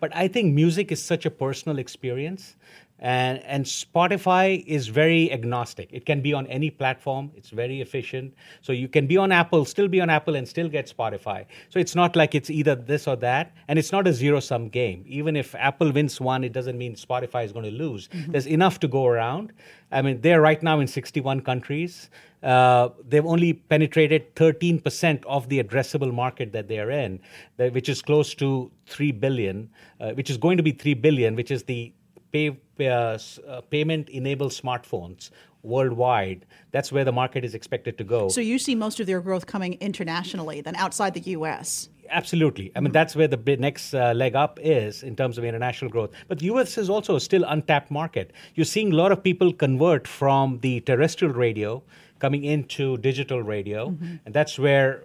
But 0.00 0.10
I 0.16 0.26
think 0.26 0.54
music 0.54 0.90
is 0.90 1.00
such 1.00 1.26
a 1.26 1.30
personal 1.30 1.78
experience 1.78 2.56
and, 3.02 3.42
and 3.44 3.64
Spotify 3.64 4.64
is 4.64 4.86
very 4.86 5.30
agnostic. 5.32 5.88
It 5.92 6.06
can 6.06 6.22
be 6.22 6.32
on 6.32 6.46
any 6.46 6.70
platform. 6.70 7.32
It's 7.36 7.50
very 7.50 7.80
efficient. 7.80 8.32
So 8.62 8.72
you 8.72 8.86
can 8.86 9.08
be 9.08 9.16
on 9.16 9.32
Apple, 9.32 9.64
still 9.64 9.88
be 9.88 10.00
on 10.00 10.08
Apple, 10.08 10.36
and 10.36 10.46
still 10.48 10.68
get 10.68 10.92
Spotify. 10.96 11.46
So 11.68 11.80
it's 11.80 11.96
not 11.96 12.14
like 12.14 12.36
it's 12.36 12.48
either 12.48 12.76
this 12.76 13.08
or 13.08 13.16
that. 13.16 13.54
And 13.66 13.76
it's 13.76 13.90
not 13.90 14.06
a 14.06 14.12
zero 14.12 14.38
sum 14.38 14.68
game. 14.68 15.04
Even 15.06 15.34
if 15.34 15.54
Apple 15.56 15.90
wins 15.90 16.20
one, 16.20 16.44
it 16.44 16.52
doesn't 16.52 16.78
mean 16.78 16.94
Spotify 16.94 17.44
is 17.44 17.52
going 17.52 17.64
to 17.64 17.72
lose. 17.72 18.06
Mm-hmm. 18.08 18.32
There's 18.32 18.46
enough 18.46 18.78
to 18.80 18.88
go 18.88 19.06
around. 19.06 19.52
I 19.90 20.00
mean, 20.00 20.20
they're 20.20 20.40
right 20.40 20.62
now 20.62 20.78
in 20.78 20.86
61 20.86 21.40
countries. 21.40 22.08
Uh, 22.42 22.88
they've 23.06 23.26
only 23.26 23.52
penetrated 23.52 24.34
13% 24.34 25.24
of 25.26 25.48
the 25.48 25.62
addressable 25.62 26.12
market 26.12 26.52
that 26.52 26.68
they 26.68 26.78
are 26.78 26.90
in, 26.90 27.20
which 27.56 27.88
is 27.88 28.02
close 28.02 28.34
to 28.34 28.70
3 28.86 29.12
billion, 29.12 29.70
uh, 30.00 30.10
which 30.12 30.28
is 30.28 30.36
going 30.36 30.56
to 30.56 30.62
be 30.62 30.72
3 30.72 30.94
billion, 30.94 31.36
which 31.36 31.50
is 31.50 31.62
the 31.64 31.92
pay, 32.32 32.50
pay 32.76 32.88
uh, 32.88 33.18
uh, 33.46 33.60
payment 33.70 34.08
enabled 34.08 34.52
smartphones 34.52 35.30
worldwide. 35.62 36.44
That's 36.72 36.90
where 36.90 37.04
the 37.04 37.12
market 37.12 37.44
is 37.44 37.54
expected 37.54 37.96
to 37.98 38.04
go. 38.04 38.28
So 38.28 38.40
you 38.40 38.58
see 38.58 38.74
most 38.74 38.98
of 38.98 39.06
their 39.06 39.20
growth 39.20 39.46
coming 39.46 39.74
internationally 39.74 40.60
than 40.60 40.74
outside 40.74 41.14
the 41.14 41.20
U.S. 41.20 41.88
Absolutely. 42.10 42.72
I 42.74 42.80
mean, 42.80 42.92
that's 42.92 43.14
where 43.14 43.28
the 43.28 43.56
next 43.56 43.94
uh, 43.94 44.12
leg 44.12 44.34
up 44.34 44.58
is 44.60 45.02
in 45.02 45.16
terms 45.16 45.38
of 45.38 45.44
international 45.44 45.90
growth. 45.90 46.10
But 46.28 46.40
the 46.40 46.46
US 46.46 46.76
is 46.76 46.90
also 46.90 47.18
still 47.18 47.44
untapped 47.44 47.90
market. 47.90 48.32
You're 48.54 48.66
seeing 48.66 48.92
a 48.92 48.96
lot 48.96 49.12
of 49.12 49.22
people 49.22 49.52
convert 49.52 50.08
from 50.08 50.58
the 50.60 50.80
terrestrial 50.80 51.32
radio 51.32 51.82
coming 52.22 52.44
into 52.44 52.96
digital 52.98 53.42
radio, 53.42 53.88
mm-hmm. 53.90 54.16
and 54.24 54.32
that's 54.32 54.56
where 54.56 55.02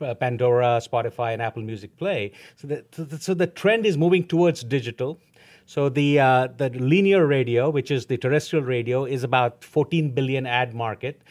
uh, 0.00 0.14
Pandora, 0.14 0.80
Spotify, 0.88 1.32
and 1.32 1.42
Apple 1.42 1.62
Music 1.62 1.96
play. 1.96 2.32
So 2.56 2.68
the, 2.68 2.84
so 2.92 3.04
the, 3.04 3.18
so 3.18 3.34
the 3.34 3.48
trend 3.48 3.86
is 3.86 3.98
moving 3.98 4.24
towards 4.26 4.62
digital. 4.62 5.18
So 5.66 5.88
the 5.88 6.20
uh, 6.20 6.48
the 6.56 6.70
linear 6.70 7.26
radio, 7.26 7.70
which 7.70 7.90
is 7.90 8.06
the 8.06 8.16
terrestrial 8.16 8.64
radio, 8.64 9.04
is 9.04 9.24
about 9.24 9.64
14 9.64 10.10
billion 10.10 10.46
ad 10.46 10.74
market, 10.74 11.22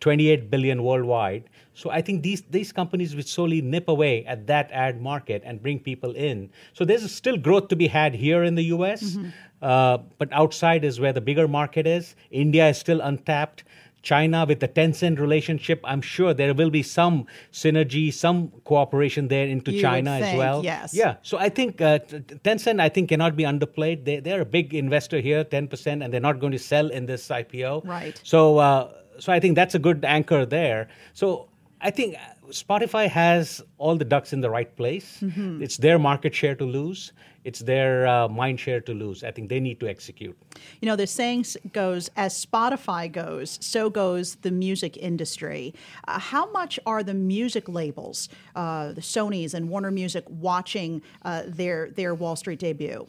28 0.00 0.50
billion 0.50 0.82
worldwide. 0.82 1.44
So 1.74 1.90
I 1.90 2.00
think 2.00 2.22
these 2.22 2.42
these 2.50 2.72
companies 2.72 3.14
would 3.16 3.28
solely 3.28 3.60
nip 3.60 3.88
away 3.88 4.24
at 4.24 4.46
that 4.46 4.70
ad 4.72 5.02
market 5.02 5.42
and 5.44 5.62
bring 5.62 5.78
people 5.78 6.12
in. 6.12 6.48
So 6.72 6.84
there's 6.86 7.10
still 7.14 7.36
growth 7.36 7.68
to 7.68 7.76
be 7.76 7.86
had 7.86 8.14
here 8.14 8.44
in 8.44 8.54
the 8.54 8.64
U.S., 8.76 9.02
mm-hmm. 9.02 9.28
uh, 9.60 9.98
but 10.18 10.32
outside 10.32 10.84
is 10.84 11.00
where 11.00 11.12
the 11.12 11.20
bigger 11.20 11.48
market 11.48 11.86
is. 11.86 12.14
India 12.30 12.68
is 12.68 12.78
still 12.78 13.02
untapped. 13.02 13.64
China 14.06 14.46
with 14.46 14.60
the 14.60 14.68
Tencent 14.68 15.18
relationship, 15.18 15.80
I'm 15.82 16.00
sure 16.00 16.32
there 16.32 16.54
will 16.54 16.70
be 16.70 16.84
some 16.84 17.26
synergy, 17.52 18.14
some 18.14 18.52
cooperation 18.62 19.26
there 19.26 19.48
into 19.48 19.72
you 19.72 19.82
China 19.82 20.12
think, 20.12 20.26
as 20.26 20.38
well. 20.38 20.62
Yes. 20.62 20.94
Yeah. 20.94 21.16
So 21.22 21.38
I 21.38 21.48
think 21.48 21.80
uh, 21.80 21.98
Tencent, 22.46 22.80
I 22.80 22.88
think, 22.88 23.08
cannot 23.08 23.34
be 23.34 23.42
underplayed. 23.42 24.04
They, 24.04 24.20
they're 24.20 24.42
a 24.42 24.52
big 24.58 24.74
investor 24.74 25.18
here, 25.18 25.42
10%, 25.44 26.04
and 26.04 26.12
they're 26.12 26.28
not 26.30 26.38
going 26.38 26.52
to 26.52 26.58
sell 26.72 26.86
in 26.88 27.06
this 27.06 27.26
IPO. 27.28 27.84
Right. 27.84 28.20
So, 28.22 28.58
uh, 28.58 28.92
so 29.18 29.32
I 29.32 29.40
think 29.40 29.56
that's 29.56 29.74
a 29.74 29.80
good 29.80 30.04
anchor 30.04 30.46
there. 30.46 30.88
So 31.12 31.48
I 31.80 31.90
think 31.90 32.16
Spotify 32.50 33.08
has 33.08 33.62
all 33.78 33.96
the 33.96 34.04
ducks 34.04 34.32
in 34.32 34.40
the 34.40 34.50
right 34.50 34.74
place. 34.76 35.18
Mm-hmm. 35.20 35.62
It's 35.62 35.76
their 35.76 35.98
market 35.98 36.34
share 36.34 36.54
to 36.54 36.64
lose. 36.64 37.12
It's 37.44 37.60
their 37.60 38.08
uh, 38.08 38.28
mind 38.28 38.58
share 38.58 38.80
to 38.80 38.92
lose. 38.92 39.22
I 39.22 39.30
think 39.30 39.48
they 39.48 39.60
need 39.60 39.78
to 39.78 39.88
execute. 39.88 40.36
You 40.80 40.86
know, 40.86 40.96
the 40.96 41.06
saying 41.06 41.46
goes, 41.72 42.10
as 42.16 42.44
Spotify 42.44 43.10
goes, 43.10 43.58
so 43.60 43.88
goes 43.88 44.34
the 44.36 44.50
music 44.50 44.96
industry. 44.96 45.72
Uh, 46.08 46.18
how 46.18 46.50
much 46.50 46.80
are 46.86 47.04
the 47.04 47.14
music 47.14 47.68
labels, 47.68 48.28
uh, 48.56 48.92
the 48.92 49.00
Sony's 49.00 49.54
and 49.54 49.68
Warner 49.68 49.92
Music, 49.92 50.24
watching 50.28 51.02
uh, 51.22 51.44
their 51.46 51.90
their 51.90 52.14
Wall 52.16 52.34
Street 52.34 52.58
debut? 52.58 53.06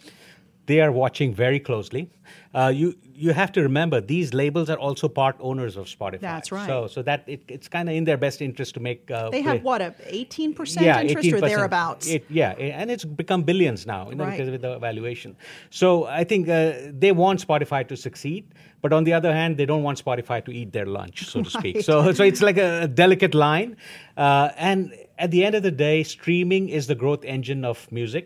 They 0.67 0.81
are 0.81 0.91
watching 0.91 1.33
very 1.33 1.59
closely. 1.59 2.09
Uh, 2.53 2.71
you 2.75 2.93
you 3.13 3.31
have 3.33 3.51
to 3.53 3.61
remember 3.61 3.99
these 3.99 4.33
labels 4.33 4.69
are 4.69 4.77
also 4.77 5.07
part 5.07 5.35
owners 5.39 5.75
of 5.77 5.85
Spotify. 5.87 6.19
That's 6.19 6.51
right. 6.51 6.67
So 6.67 6.87
so 6.87 7.01
that 7.03 7.23
it, 7.25 7.41
it's 7.47 7.67
kind 7.67 7.89
of 7.89 7.95
in 7.95 8.03
their 8.03 8.17
best 8.17 8.41
interest 8.41 8.73
to 8.75 8.79
make. 8.79 9.09
Uh, 9.09 9.29
they 9.29 9.41
play. 9.41 9.53
have 9.53 9.63
what 9.63 9.81
a 9.81 9.93
eighteen 10.05 10.53
percent 10.53 10.85
yeah, 10.85 11.01
interest 11.01 11.29
18%. 11.29 11.33
or 11.37 11.41
thereabouts. 11.41 12.07
It, 12.07 12.25
yeah, 12.29 12.51
and 12.51 12.91
it's 12.91 13.05
become 13.05 13.43
billions 13.43 13.85
now, 13.87 14.09
you 14.09 14.15
know, 14.15 14.25
Right. 14.25 14.37
because 14.37 14.51
with 14.51 14.61
the 14.61 14.77
valuation. 14.77 15.35
So 15.69 16.05
I 16.05 16.23
think 16.25 16.49
uh, 16.49 16.73
they 17.03 17.11
want 17.13 17.45
Spotify 17.47 17.87
to 17.87 17.95
succeed, 17.95 18.43
but 18.81 18.91
on 18.93 19.03
the 19.05 19.13
other 19.13 19.33
hand, 19.33 19.57
they 19.57 19.65
don't 19.65 19.83
want 19.83 20.03
Spotify 20.03 20.43
to 20.45 20.51
eat 20.51 20.73
their 20.73 20.85
lunch, 20.85 21.25
so 21.31 21.41
to 21.43 21.49
speak. 21.49 21.81
So 21.87 22.11
so 22.11 22.23
it's 22.23 22.41
like 22.41 22.57
a, 22.57 22.83
a 22.83 22.87
delicate 22.87 23.33
line, 23.33 23.77
uh, 24.17 24.49
and 24.57 24.93
at 25.17 25.31
the 25.31 25.45
end 25.45 25.55
of 25.55 25.63
the 25.63 25.71
day, 25.71 26.03
streaming 26.03 26.69
is 26.69 26.87
the 26.87 26.95
growth 26.95 27.23
engine 27.23 27.63
of 27.65 27.89
music, 27.91 28.25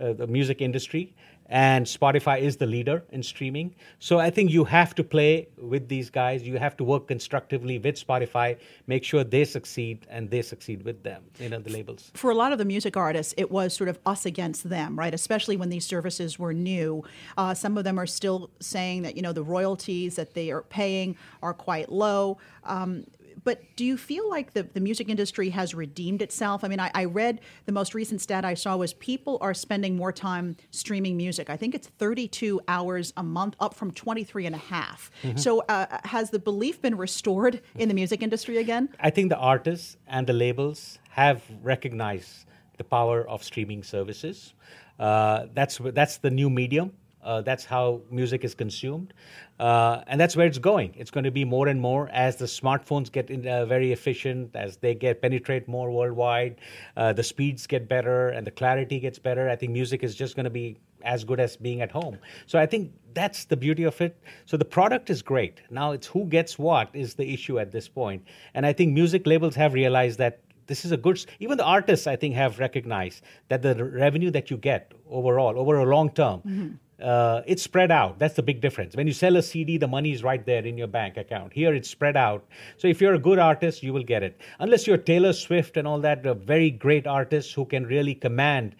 uh, 0.00 0.12
the 0.12 0.26
music 0.26 0.60
industry. 0.60 1.14
And 1.48 1.86
Spotify 1.86 2.40
is 2.40 2.56
the 2.56 2.66
leader 2.66 3.04
in 3.10 3.22
streaming. 3.22 3.74
So 3.98 4.18
I 4.18 4.30
think 4.30 4.50
you 4.50 4.64
have 4.64 4.94
to 4.96 5.04
play 5.04 5.48
with 5.56 5.88
these 5.88 6.10
guys. 6.10 6.42
You 6.42 6.58
have 6.58 6.76
to 6.78 6.84
work 6.84 7.06
constructively 7.06 7.78
with 7.78 7.94
Spotify, 8.04 8.58
make 8.86 9.04
sure 9.04 9.22
they 9.22 9.44
succeed 9.44 10.06
and 10.10 10.30
they 10.30 10.42
succeed 10.42 10.82
with 10.84 11.02
them, 11.02 11.22
you 11.38 11.48
know, 11.48 11.60
the 11.60 11.70
labels. 11.70 12.10
for 12.14 12.30
a 12.30 12.34
lot 12.34 12.52
of 12.52 12.58
the 12.58 12.64
music 12.64 12.96
artists, 12.96 13.34
it 13.36 13.50
was 13.50 13.74
sort 13.74 13.88
of 13.88 13.98
us 14.06 14.26
against 14.26 14.68
them, 14.68 14.98
right? 14.98 15.14
Especially 15.14 15.56
when 15.56 15.68
these 15.68 15.84
services 15.84 16.38
were 16.38 16.52
new. 16.52 17.04
Uh, 17.36 17.54
some 17.54 17.78
of 17.78 17.84
them 17.84 17.98
are 17.98 18.06
still 18.06 18.50
saying 18.60 19.02
that 19.02 19.16
you 19.16 19.22
know 19.22 19.32
the 19.32 19.42
royalties 19.42 20.16
that 20.16 20.34
they 20.34 20.50
are 20.50 20.62
paying 20.62 21.16
are 21.42 21.54
quite 21.54 21.90
low. 21.90 22.38
Um, 22.64 23.04
but 23.46 23.62
do 23.76 23.84
you 23.84 23.96
feel 23.96 24.28
like 24.28 24.54
the, 24.54 24.64
the 24.64 24.80
music 24.80 25.08
industry 25.08 25.50
has 25.50 25.72
redeemed 25.72 26.20
itself? 26.20 26.64
I 26.64 26.68
mean, 26.68 26.80
I, 26.80 26.90
I 26.94 27.04
read 27.04 27.40
the 27.64 27.70
most 27.70 27.94
recent 27.94 28.20
stat 28.20 28.44
I 28.44 28.54
saw 28.54 28.76
was 28.76 28.92
people 28.94 29.38
are 29.40 29.54
spending 29.54 29.96
more 29.96 30.10
time 30.10 30.56
streaming 30.72 31.16
music. 31.16 31.48
I 31.48 31.56
think 31.56 31.72
it's 31.72 31.86
32 31.86 32.60
hours 32.66 33.12
a 33.16 33.22
month, 33.22 33.54
up 33.60 33.72
from 33.74 33.92
23 33.92 34.46
and 34.46 34.56
a 34.56 34.58
half. 34.58 35.12
So 35.36 35.60
uh, 35.60 35.86
has 36.04 36.30
the 36.30 36.40
belief 36.40 36.82
been 36.82 36.96
restored 36.96 37.62
in 37.76 37.86
the 37.88 37.94
music 37.94 38.20
industry 38.20 38.56
again? 38.58 38.88
I 38.98 39.10
think 39.10 39.28
the 39.28 39.38
artists 39.38 39.96
and 40.08 40.26
the 40.26 40.32
labels 40.32 40.98
have 41.10 41.40
recognized 41.62 42.46
the 42.78 42.84
power 42.84 43.28
of 43.28 43.44
streaming 43.44 43.84
services. 43.84 44.54
Uh, 44.98 45.46
that's 45.54 45.78
that's 45.94 46.16
the 46.16 46.30
new 46.30 46.50
medium. 46.50 46.90
Uh, 47.26 47.42
that's 47.42 47.64
how 47.64 48.00
music 48.10 48.44
is 48.44 48.54
consumed, 48.54 49.12
uh, 49.58 50.02
and 50.06 50.20
that's 50.20 50.36
where 50.36 50.46
it's 50.46 50.58
going. 50.58 50.94
It's 50.96 51.10
going 51.10 51.24
to 51.24 51.32
be 51.32 51.44
more 51.44 51.66
and 51.66 51.80
more 51.80 52.08
as 52.10 52.36
the 52.36 52.44
smartphones 52.44 53.10
get 53.10 53.30
in, 53.30 53.46
uh, 53.46 53.66
very 53.66 53.90
efficient, 53.92 54.54
as 54.54 54.76
they 54.76 54.94
get 54.94 55.20
penetrate 55.20 55.66
more 55.66 55.90
worldwide, 55.90 56.60
uh, 56.96 57.12
the 57.12 57.24
speeds 57.24 57.66
get 57.66 57.88
better 57.88 58.28
and 58.28 58.46
the 58.46 58.52
clarity 58.52 59.00
gets 59.00 59.18
better. 59.18 59.50
I 59.50 59.56
think 59.56 59.72
music 59.72 60.04
is 60.04 60.14
just 60.14 60.36
going 60.36 60.44
to 60.44 60.50
be 60.50 60.78
as 61.02 61.24
good 61.24 61.40
as 61.40 61.56
being 61.56 61.80
at 61.80 61.90
home. 61.90 62.18
So 62.46 62.58
I 62.58 62.66
think 62.66 62.92
that's 63.14 63.44
the 63.44 63.56
beauty 63.56 63.84
of 63.84 64.00
it. 64.00 64.20
So 64.44 64.56
the 64.56 64.64
product 64.64 65.10
is 65.10 65.22
great. 65.22 65.62
Now 65.70 65.92
it's 65.92 66.06
who 66.06 66.24
gets 66.26 66.58
what 66.58 66.90
is 66.92 67.14
the 67.14 67.32
issue 67.32 67.58
at 67.58 67.72
this 67.72 67.88
point. 67.88 68.24
And 68.54 68.66
I 68.66 68.72
think 68.72 68.92
music 68.92 69.26
labels 69.26 69.54
have 69.54 69.72
realized 69.74 70.18
that 70.18 70.40
this 70.66 70.84
is 70.84 70.92
a 70.92 70.96
good 70.96 71.24
even 71.40 71.56
the 71.58 71.64
artists 71.64 72.06
i 72.06 72.16
think 72.16 72.34
have 72.34 72.58
recognized 72.58 73.22
that 73.48 73.62
the 73.62 73.84
revenue 73.84 74.30
that 74.30 74.50
you 74.50 74.56
get 74.56 74.92
overall 75.10 75.58
over 75.58 75.78
a 75.78 75.84
long 75.84 76.10
term 76.10 76.78
uh, 77.02 77.42
it's 77.46 77.62
spread 77.62 77.90
out 77.90 78.18
that's 78.18 78.34
the 78.34 78.42
big 78.42 78.60
difference 78.60 78.96
when 78.96 79.06
you 79.06 79.12
sell 79.12 79.36
a 79.36 79.42
cd 79.42 79.76
the 79.76 79.86
money 79.86 80.12
is 80.12 80.22
right 80.22 80.46
there 80.46 80.64
in 80.64 80.78
your 80.78 80.86
bank 80.86 81.16
account 81.16 81.52
here 81.52 81.74
it's 81.74 81.90
spread 81.90 82.16
out 82.16 82.44
so 82.78 82.88
if 82.88 83.00
you're 83.00 83.14
a 83.14 83.18
good 83.18 83.38
artist 83.38 83.82
you 83.82 83.92
will 83.92 84.02
get 84.02 84.22
it 84.22 84.40
unless 84.60 84.86
you're 84.86 84.96
taylor 84.96 85.32
swift 85.32 85.76
and 85.76 85.86
all 85.86 86.00
that 86.00 86.26
uh, 86.26 86.34
very 86.34 86.70
great 86.70 87.06
artists 87.06 87.52
who 87.52 87.64
can 87.64 87.84
really 87.84 88.14
command 88.14 88.74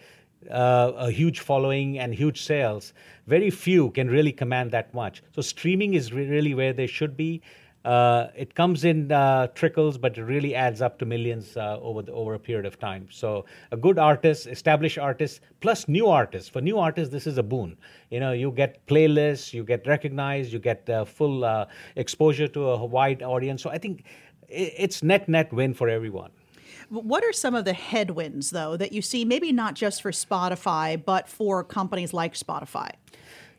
uh, 0.50 0.92
a 0.96 1.10
huge 1.10 1.40
following 1.40 1.98
and 1.98 2.14
huge 2.14 2.42
sales. 2.42 2.92
Very 3.26 3.50
few 3.50 3.90
can 3.90 4.08
really 4.08 4.32
command 4.32 4.70
that 4.72 4.92
much. 4.94 5.22
So 5.34 5.42
streaming 5.42 5.94
is 5.94 6.12
re- 6.12 6.28
really 6.28 6.54
where 6.54 6.72
they 6.72 6.86
should 6.86 7.16
be. 7.16 7.42
Uh, 7.86 8.30
it 8.34 8.52
comes 8.56 8.84
in 8.84 9.12
uh, 9.12 9.46
trickles, 9.54 9.96
but 9.96 10.18
it 10.18 10.24
really 10.24 10.56
adds 10.56 10.82
up 10.82 10.98
to 10.98 11.06
millions 11.06 11.56
uh, 11.56 11.78
over 11.80 12.02
the, 12.02 12.12
over 12.12 12.34
a 12.34 12.38
period 12.38 12.66
of 12.66 12.80
time. 12.80 13.06
So 13.10 13.44
a 13.70 13.76
good 13.76 13.96
artist, 13.96 14.48
established 14.48 14.98
artist, 14.98 15.40
plus 15.60 15.86
new 15.86 16.08
artists. 16.08 16.48
For 16.48 16.60
new 16.60 16.78
artists, 16.78 17.12
this 17.12 17.28
is 17.28 17.38
a 17.38 17.44
boon. 17.44 17.76
You 18.10 18.18
know, 18.18 18.32
you 18.32 18.50
get 18.50 18.84
playlists, 18.88 19.54
you 19.54 19.62
get 19.62 19.86
recognized, 19.86 20.52
you 20.52 20.58
get 20.58 20.90
uh, 20.90 21.04
full 21.04 21.44
uh, 21.44 21.66
exposure 21.94 22.48
to 22.48 22.70
a 22.70 22.84
wide 22.84 23.22
audience. 23.22 23.62
So 23.62 23.70
I 23.70 23.78
think 23.78 24.02
it's 24.48 25.04
net 25.04 25.28
net 25.28 25.52
win 25.52 25.72
for 25.72 25.88
everyone. 25.88 26.32
What 26.88 27.22
are 27.24 27.32
some 27.32 27.54
of 27.54 27.64
the 27.64 27.72
headwinds, 27.72 28.50
though, 28.50 28.76
that 28.76 28.92
you 28.92 29.02
see, 29.02 29.24
maybe 29.24 29.52
not 29.52 29.74
just 29.74 30.02
for 30.02 30.12
Spotify, 30.12 31.02
but 31.04 31.28
for 31.28 31.64
companies 31.64 32.12
like 32.12 32.34
Spotify? 32.34 32.90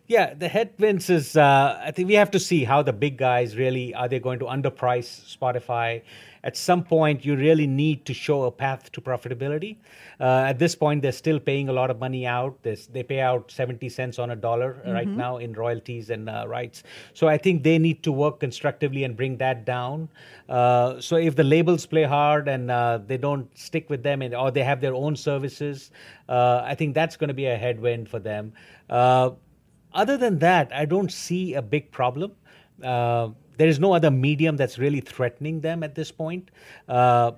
Yeah, 0.07 0.33
the 0.33 0.47
headwinds 0.47 1.09
is 1.09 1.35
uh, 1.35 1.81
I 1.83 1.91
think 1.91 2.07
we 2.07 2.13
have 2.13 2.31
to 2.31 2.39
see 2.39 2.63
how 2.63 2.81
the 2.81 2.93
big 2.93 3.17
guys 3.17 3.57
really 3.57 3.93
are 3.93 4.07
they 4.07 4.19
going 4.19 4.39
to 4.39 4.45
underprice 4.45 5.37
Spotify. 5.37 6.01
At 6.45 6.55
some 6.55 6.81
point, 6.85 7.25
you 7.25 7.35
really 7.35 7.67
need 7.67 8.05
to 8.05 8.13
show 8.13 8.43
a 8.43 8.51
path 8.51 8.89
to 8.93 9.01
profitability. 9.01 9.75
Uh, 10.17 10.45
at 10.47 10.59
this 10.59 10.75
point, 10.75 11.01
they're 11.01 11.11
still 11.11 11.41
paying 11.41 11.67
a 11.67 11.73
lot 11.73 11.89
of 11.89 11.99
money 11.99 12.25
out. 12.25 12.57
There's, 12.63 12.87
they 12.87 13.03
pay 13.03 13.19
out 13.19 13.51
70 13.51 13.89
cents 13.89 14.17
on 14.17 14.29
a 14.29 14.35
dollar 14.37 14.81
right 14.85 15.09
now 15.09 15.37
in 15.37 15.51
royalties 15.51 16.09
and 16.09 16.29
uh, 16.29 16.45
rights. 16.47 16.83
So 17.13 17.27
I 17.27 17.37
think 17.37 17.63
they 17.63 17.77
need 17.77 18.01
to 18.03 18.13
work 18.13 18.39
constructively 18.39 19.03
and 19.03 19.17
bring 19.17 19.35
that 19.37 19.65
down. 19.65 20.07
Uh, 20.47 21.01
so 21.01 21.17
if 21.17 21.35
the 21.35 21.43
labels 21.43 21.85
play 21.85 22.03
hard 22.03 22.47
and 22.47 22.71
uh, 22.71 22.99
they 23.05 23.17
don't 23.17 23.49
stick 23.57 23.89
with 23.89 24.03
them 24.03 24.21
and, 24.21 24.33
or 24.33 24.51
they 24.51 24.63
have 24.63 24.79
their 24.79 24.95
own 24.95 25.17
services, 25.17 25.91
uh, 26.29 26.61
I 26.63 26.75
think 26.75 26.95
that's 26.95 27.17
going 27.17 27.27
to 27.27 27.33
be 27.33 27.47
a 27.47 27.57
headwind 27.57 28.07
for 28.07 28.19
them. 28.19 28.53
Other 29.97 30.15
than 30.15 30.39
that, 30.39 30.71
I 30.71 30.85
don't 30.85 31.11
see 31.11 31.55
a 31.55 31.61
big 31.61 31.91
problem. 31.91 32.31
Uh, 32.83 33.29
there 33.57 33.67
is 33.67 33.79
no 33.79 33.93
other 33.93 34.11
medium 34.11 34.55
that's 34.55 34.77
really 34.77 35.01
threatening 35.01 35.61
them 35.61 35.83
at 35.83 35.95
this 35.95 36.11
point. 36.11 36.51
Uh, 36.87 37.31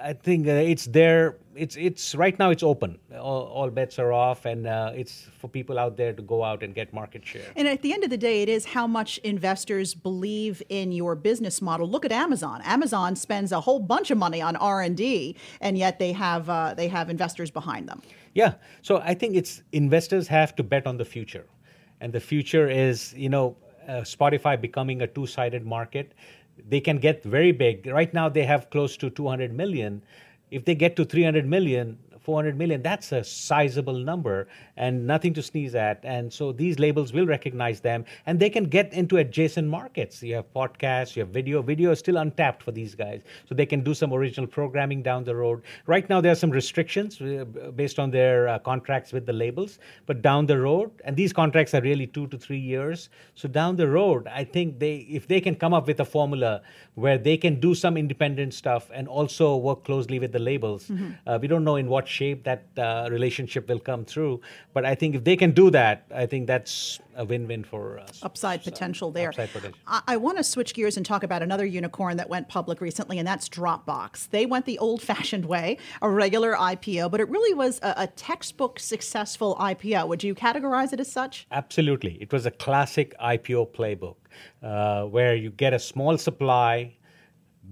I 0.00 0.12
think 0.12 0.46
uh, 0.46 0.52
it's 0.52 0.86
there. 0.86 1.38
It's 1.56 1.76
it's 1.76 2.14
right 2.14 2.38
now. 2.38 2.50
It's 2.50 2.62
open. 2.62 2.98
All, 3.18 3.42
all 3.56 3.68
bets 3.68 3.98
are 3.98 4.12
off, 4.12 4.46
and 4.46 4.66
uh, 4.66 4.92
it's 4.94 5.26
for 5.40 5.48
people 5.48 5.76
out 5.76 5.96
there 5.96 6.12
to 6.12 6.22
go 6.22 6.44
out 6.44 6.62
and 6.62 6.72
get 6.72 6.94
market 6.94 7.26
share. 7.26 7.50
And 7.56 7.66
at 7.66 7.82
the 7.82 7.92
end 7.92 8.04
of 8.04 8.10
the 8.10 8.16
day, 8.16 8.42
it 8.42 8.48
is 8.48 8.64
how 8.64 8.86
much 8.86 9.18
investors 9.18 9.92
believe 9.92 10.62
in 10.68 10.92
your 10.92 11.16
business 11.16 11.60
model. 11.60 11.88
Look 11.88 12.04
at 12.04 12.12
Amazon. 12.12 12.62
Amazon 12.64 13.16
spends 13.16 13.50
a 13.50 13.60
whole 13.60 13.80
bunch 13.80 14.12
of 14.12 14.18
money 14.18 14.40
on 14.40 14.54
R 14.56 14.82
and 14.82 14.96
D, 14.96 15.34
and 15.60 15.76
yet 15.76 15.98
they 15.98 16.12
have 16.12 16.48
uh, 16.48 16.74
they 16.74 16.86
have 16.86 17.10
investors 17.10 17.50
behind 17.50 17.88
them. 17.88 18.02
Yeah. 18.34 18.54
So 18.82 18.98
I 18.98 19.14
think 19.14 19.34
it's 19.34 19.62
investors 19.72 20.28
have 20.28 20.54
to 20.56 20.62
bet 20.62 20.86
on 20.86 20.96
the 20.96 21.04
future, 21.04 21.46
and 22.02 22.12
the 22.12 22.20
future 22.20 22.68
is 22.68 23.14
you 23.16 23.28
know 23.30 23.56
uh, 23.88 24.02
Spotify 24.02 24.60
becoming 24.60 25.00
a 25.02 25.06
two-sided 25.06 25.64
market. 25.64 26.12
They 26.68 26.80
can 26.80 26.98
get 26.98 27.22
very 27.22 27.52
big. 27.52 27.86
Right 27.86 28.12
now 28.12 28.28
they 28.28 28.44
have 28.44 28.68
close 28.70 28.96
to 28.98 29.08
200 29.08 29.54
million. 29.54 30.02
If 30.50 30.64
they 30.64 30.74
get 30.74 30.96
to 30.96 31.04
300 31.04 31.46
million, 31.46 31.98
400 32.22 32.56
million, 32.56 32.82
that's 32.82 33.12
a 33.12 33.24
sizable 33.24 33.98
number 33.98 34.48
and 34.76 35.06
nothing 35.06 35.34
to 35.34 35.42
sneeze 35.42 35.74
at. 35.74 36.00
And 36.04 36.32
so 36.32 36.52
these 36.52 36.78
labels 36.78 37.12
will 37.12 37.26
recognize 37.26 37.80
them 37.80 38.04
and 38.26 38.38
they 38.38 38.50
can 38.50 38.64
get 38.64 38.92
into 38.92 39.18
adjacent 39.18 39.68
markets. 39.68 40.22
You 40.22 40.36
have 40.36 40.52
podcasts, 40.54 41.16
you 41.16 41.20
have 41.20 41.30
video. 41.30 41.62
Video 41.62 41.90
is 41.90 41.98
still 41.98 42.18
untapped 42.18 42.62
for 42.62 42.72
these 42.72 42.94
guys. 42.94 43.22
So 43.48 43.54
they 43.54 43.66
can 43.66 43.82
do 43.82 43.94
some 43.94 44.12
original 44.12 44.46
programming 44.46 45.02
down 45.02 45.24
the 45.24 45.34
road. 45.34 45.62
Right 45.86 46.08
now, 46.08 46.20
there 46.20 46.32
are 46.32 46.36
some 46.36 46.50
restrictions 46.50 47.20
uh, 47.20 47.44
based 47.74 47.98
on 47.98 48.10
their 48.10 48.48
uh, 48.48 48.58
contracts 48.60 49.12
with 49.12 49.26
the 49.26 49.32
labels, 49.32 49.78
but 50.06 50.22
down 50.22 50.46
the 50.46 50.58
road, 50.58 50.90
and 51.04 51.16
these 51.16 51.32
contracts 51.32 51.74
are 51.74 51.80
really 51.80 52.06
two 52.06 52.26
to 52.28 52.38
three 52.38 52.58
years. 52.58 53.08
So 53.34 53.48
down 53.48 53.76
the 53.76 53.88
road, 53.88 54.26
I 54.28 54.44
think 54.44 54.78
they, 54.78 54.96
if 55.18 55.26
they 55.26 55.40
can 55.40 55.54
come 55.54 55.74
up 55.74 55.86
with 55.86 56.00
a 56.00 56.04
formula 56.04 56.62
where 56.94 57.18
they 57.18 57.36
can 57.36 57.58
do 57.60 57.74
some 57.74 57.96
independent 57.96 58.54
stuff 58.54 58.90
and 58.92 59.08
also 59.08 59.56
work 59.56 59.84
closely 59.84 60.18
with 60.18 60.32
the 60.32 60.38
labels, 60.38 60.90
uh, 61.26 61.38
we 61.40 61.48
don't 61.48 61.64
know 61.64 61.76
in 61.76 61.88
what 61.88 62.06
shape 62.12 62.44
that 62.44 62.62
uh, 62.76 63.08
relationship 63.10 63.68
will 63.68 63.78
come 63.78 64.04
through. 64.04 64.40
But 64.74 64.84
I 64.84 64.94
think 64.94 65.14
if 65.14 65.24
they 65.24 65.36
can 65.36 65.52
do 65.52 65.70
that, 65.70 66.04
I 66.14 66.26
think 66.26 66.46
that's 66.46 67.00
a 67.16 67.24
win-win 67.24 67.64
for 67.64 67.98
us. 67.98 68.20
Upside 68.22 68.62
potential 68.64 69.10
there. 69.10 69.30
upside 69.30 69.52
potential. 69.52 69.78
I, 69.86 70.02
I 70.06 70.16
want 70.16 70.38
to 70.38 70.44
switch 70.44 70.74
gears 70.74 70.96
and 70.96 71.04
talk 71.04 71.22
about 71.22 71.42
another 71.42 71.66
unicorn 71.66 72.16
that 72.18 72.28
went 72.28 72.48
public 72.48 72.80
recently, 72.80 73.18
and 73.18 73.26
that's 73.26 73.48
Dropbox. 73.48 74.30
They 74.30 74.46
went 74.46 74.66
the 74.66 74.78
old-fashioned 74.78 75.44
way, 75.44 75.78
a 76.00 76.10
regular 76.10 76.54
IPO, 76.54 77.10
but 77.10 77.20
it 77.20 77.28
really 77.28 77.54
was 77.54 77.78
a, 77.82 77.94
a 77.96 78.06
textbook 78.06 78.78
successful 78.78 79.56
IPO. 79.56 80.08
Would 80.08 80.22
you 80.22 80.34
categorize 80.34 80.92
it 80.92 81.00
as 81.00 81.10
such? 81.10 81.46
Absolutely. 81.50 82.18
It 82.20 82.32
was 82.32 82.46
a 82.46 82.50
classic 82.50 83.14
IPO 83.18 83.72
playbook 83.72 84.16
uh, 84.62 85.04
where 85.06 85.34
you 85.34 85.50
get 85.50 85.72
a 85.72 85.78
small 85.78 86.18
supply, 86.18 86.94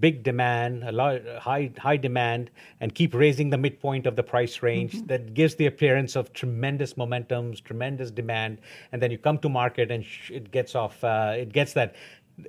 big 0.01 0.23
demand, 0.23 0.85
a 0.85 0.93
lot, 0.93 1.21
high, 1.39 1.71
high 1.79 1.97
demand, 1.97 2.51
and 2.81 2.95
keep 2.95 3.15
raising 3.15 3.51
the 3.51 3.59
midpoint 3.59 4.07
of 4.07 4.17
the 4.17 4.23
price 4.23 4.63
range. 4.63 5.07
That 5.07 5.35
gives 5.35 5.55
the 5.57 5.67
appearance 5.67 6.17
of 6.17 6.33
tremendous 6.33 6.97
momentum, 6.97 7.55
tremendous 7.65 8.11
demand. 8.11 8.59
And 8.93 9.03
then 9.03 9.11
you 9.11 9.19
come 9.19 9.39
to 9.39 9.49
market 9.49 9.91
and 9.91 10.05
sh- 10.05 10.31
it 10.31 10.51
gets 10.51 10.75
off, 10.75 11.03
uh, 11.05 11.35
it 11.37 11.53
gets 11.53 11.75
that. 11.75 11.95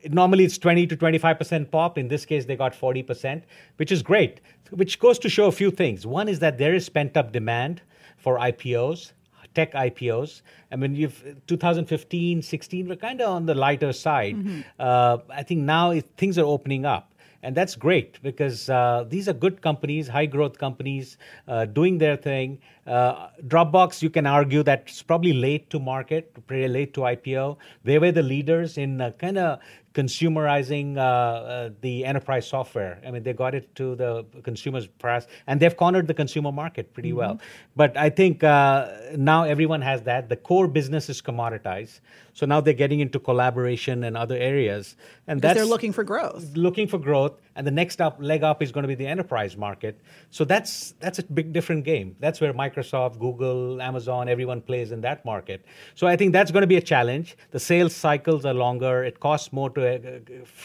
Normally 0.10 0.46
it's 0.46 0.58
20 0.58 0.88
to 0.88 0.96
25% 0.96 1.70
pop. 1.70 1.98
In 1.98 2.08
this 2.08 2.26
case, 2.26 2.46
they 2.46 2.56
got 2.56 2.74
40%, 2.74 3.44
which 3.76 3.92
is 3.92 4.02
great, 4.02 4.40
which 4.70 5.00
goes 5.00 5.20
to 5.20 5.30
show 5.30 5.48
a 5.48 5.52
few 5.52 5.70
things. 5.70 6.08
One 6.08 6.30
is 6.30 6.40
that 6.40 6.58
there 6.58 6.74
is 6.74 6.88
pent 6.88 7.18
up 7.18 7.34
demand 7.34 7.82
for 8.18 8.38
IPOs 8.38 9.12
tech 9.54 9.74
IPOs. 9.74 10.42
I 10.72 10.76
mean, 10.76 10.96
you've 10.96 11.24
2015, 11.48 12.42
16 12.42 12.88
were 12.88 12.96
kind 12.96 13.22
of 13.22 13.30
on 13.30 13.46
the 13.46 13.56
lighter 13.56 13.94
side. 13.94 14.36
Mm-hmm. 14.36 14.62
Uh, 14.80 15.18
I 15.30 15.44
think 15.44 15.62
now 15.62 15.92
it, 15.92 16.10
things 16.18 16.38
are 16.38 16.46
opening 16.46 16.86
up. 16.86 17.11
And 17.44 17.56
that's 17.56 17.76
great 17.76 18.22
because 18.22 18.70
uh, 18.70 19.06
these 19.08 19.28
are 19.28 19.34
good 19.34 19.62
companies, 19.62 20.08
high 20.08 20.28
growth 20.28 20.58
companies, 20.58 21.18
uh, 21.48 21.66
doing 21.66 21.98
their 21.98 22.16
thing. 22.16 22.60
Uh, 22.86 23.30
Dropbox, 23.48 24.02
you 24.02 24.10
can 24.10 24.26
argue 24.26 24.64
that's 24.64 25.02
probably 25.02 25.34
late 25.34 25.70
to 25.72 25.80
market, 25.80 26.36
pretty 26.48 26.68
late 26.68 26.94
to 26.96 27.02
IPO. 27.02 27.58
They 27.84 28.00
were 28.00 28.12
the 28.12 28.24
leaders 28.24 28.78
in 28.78 29.02
uh, 29.02 29.12
kind 29.12 29.38
of 29.38 29.60
consumerizing 29.94 30.98
uh, 30.98 31.02
uh, 31.02 31.70
the 31.82 32.06
enterprise 32.06 32.48
software. 32.48 33.00
I 33.06 33.12
mean, 33.12 33.24
they 33.24 33.34
got 33.34 33.54
it 33.54 33.74
to 33.76 33.96
the 33.96 34.26
consumers 34.44 34.88
price, 34.88 35.28
and 35.48 35.60
they've 35.60 35.76
cornered 35.76 36.08
the 36.08 36.14
consumer 36.14 36.52
market 36.52 36.94
pretty 36.94 37.10
mm-hmm. 37.10 37.18
well. 37.18 37.42
But 37.76 37.98
I 37.98 38.10
think 38.10 38.44
uh, 38.44 38.90
now 39.18 39.44
everyone 39.44 39.82
has 39.82 40.04
that. 40.04 40.30
The 40.30 40.38
core 40.38 40.68
business 40.68 41.10
is 41.10 41.22
commoditized, 41.22 42.00
so 42.34 42.46
now 42.46 42.62
they're 42.62 42.74
getting 42.74 43.00
into 43.00 43.20
collaboration 43.20 44.04
and 44.04 44.16
other 44.16 44.38
areas, 44.38 44.96
and 45.28 45.42
that's 45.42 45.58
they're 45.58 45.66
looking 45.66 45.92
for 45.92 46.04
growth. 46.04 46.56
Looking 46.56 46.88
for 46.88 46.98
growth, 46.98 47.34
and 47.56 47.68
the 47.68 47.72
next 47.72 48.02
up 48.02 48.18
leg 48.20 48.44
up 48.44 48.62
is 48.62 48.72
going 48.72 48.84
to 48.84 48.88
be 48.88 48.96
the 48.96 49.08
enterprise 49.08 49.58
market. 49.58 50.00
So 50.30 50.46
that's 50.46 50.94
that's 51.00 51.20
a 51.20 51.24
big 51.24 51.54
different 51.54 51.84
game. 51.84 52.16
That's 52.20 52.40
where 52.40 52.54
Microsoft, 52.54 53.20
Google, 53.20 53.82
Amazon, 53.82 54.30
everyone 54.30 54.62
plays 54.62 54.92
in 54.92 55.02
that 55.02 55.26
market. 55.26 55.66
So 55.96 56.08
I 56.08 56.16
think 56.16 56.34
that's 56.34 56.52
going 56.52 56.62
to 56.62 56.68
be 56.68 56.78
a 56.78 56.82
challenge. 56.82 57.36
The 57.52 57.60
sales 57.60 57.96
cycles 57.96 58.46
are 58.46 58.54
longer. 58.54 59.04
It 59.04 59.20
costs 59.20 59.52
more 59.52 59.70
to 59.72 59.82
uh, 59.96 60.20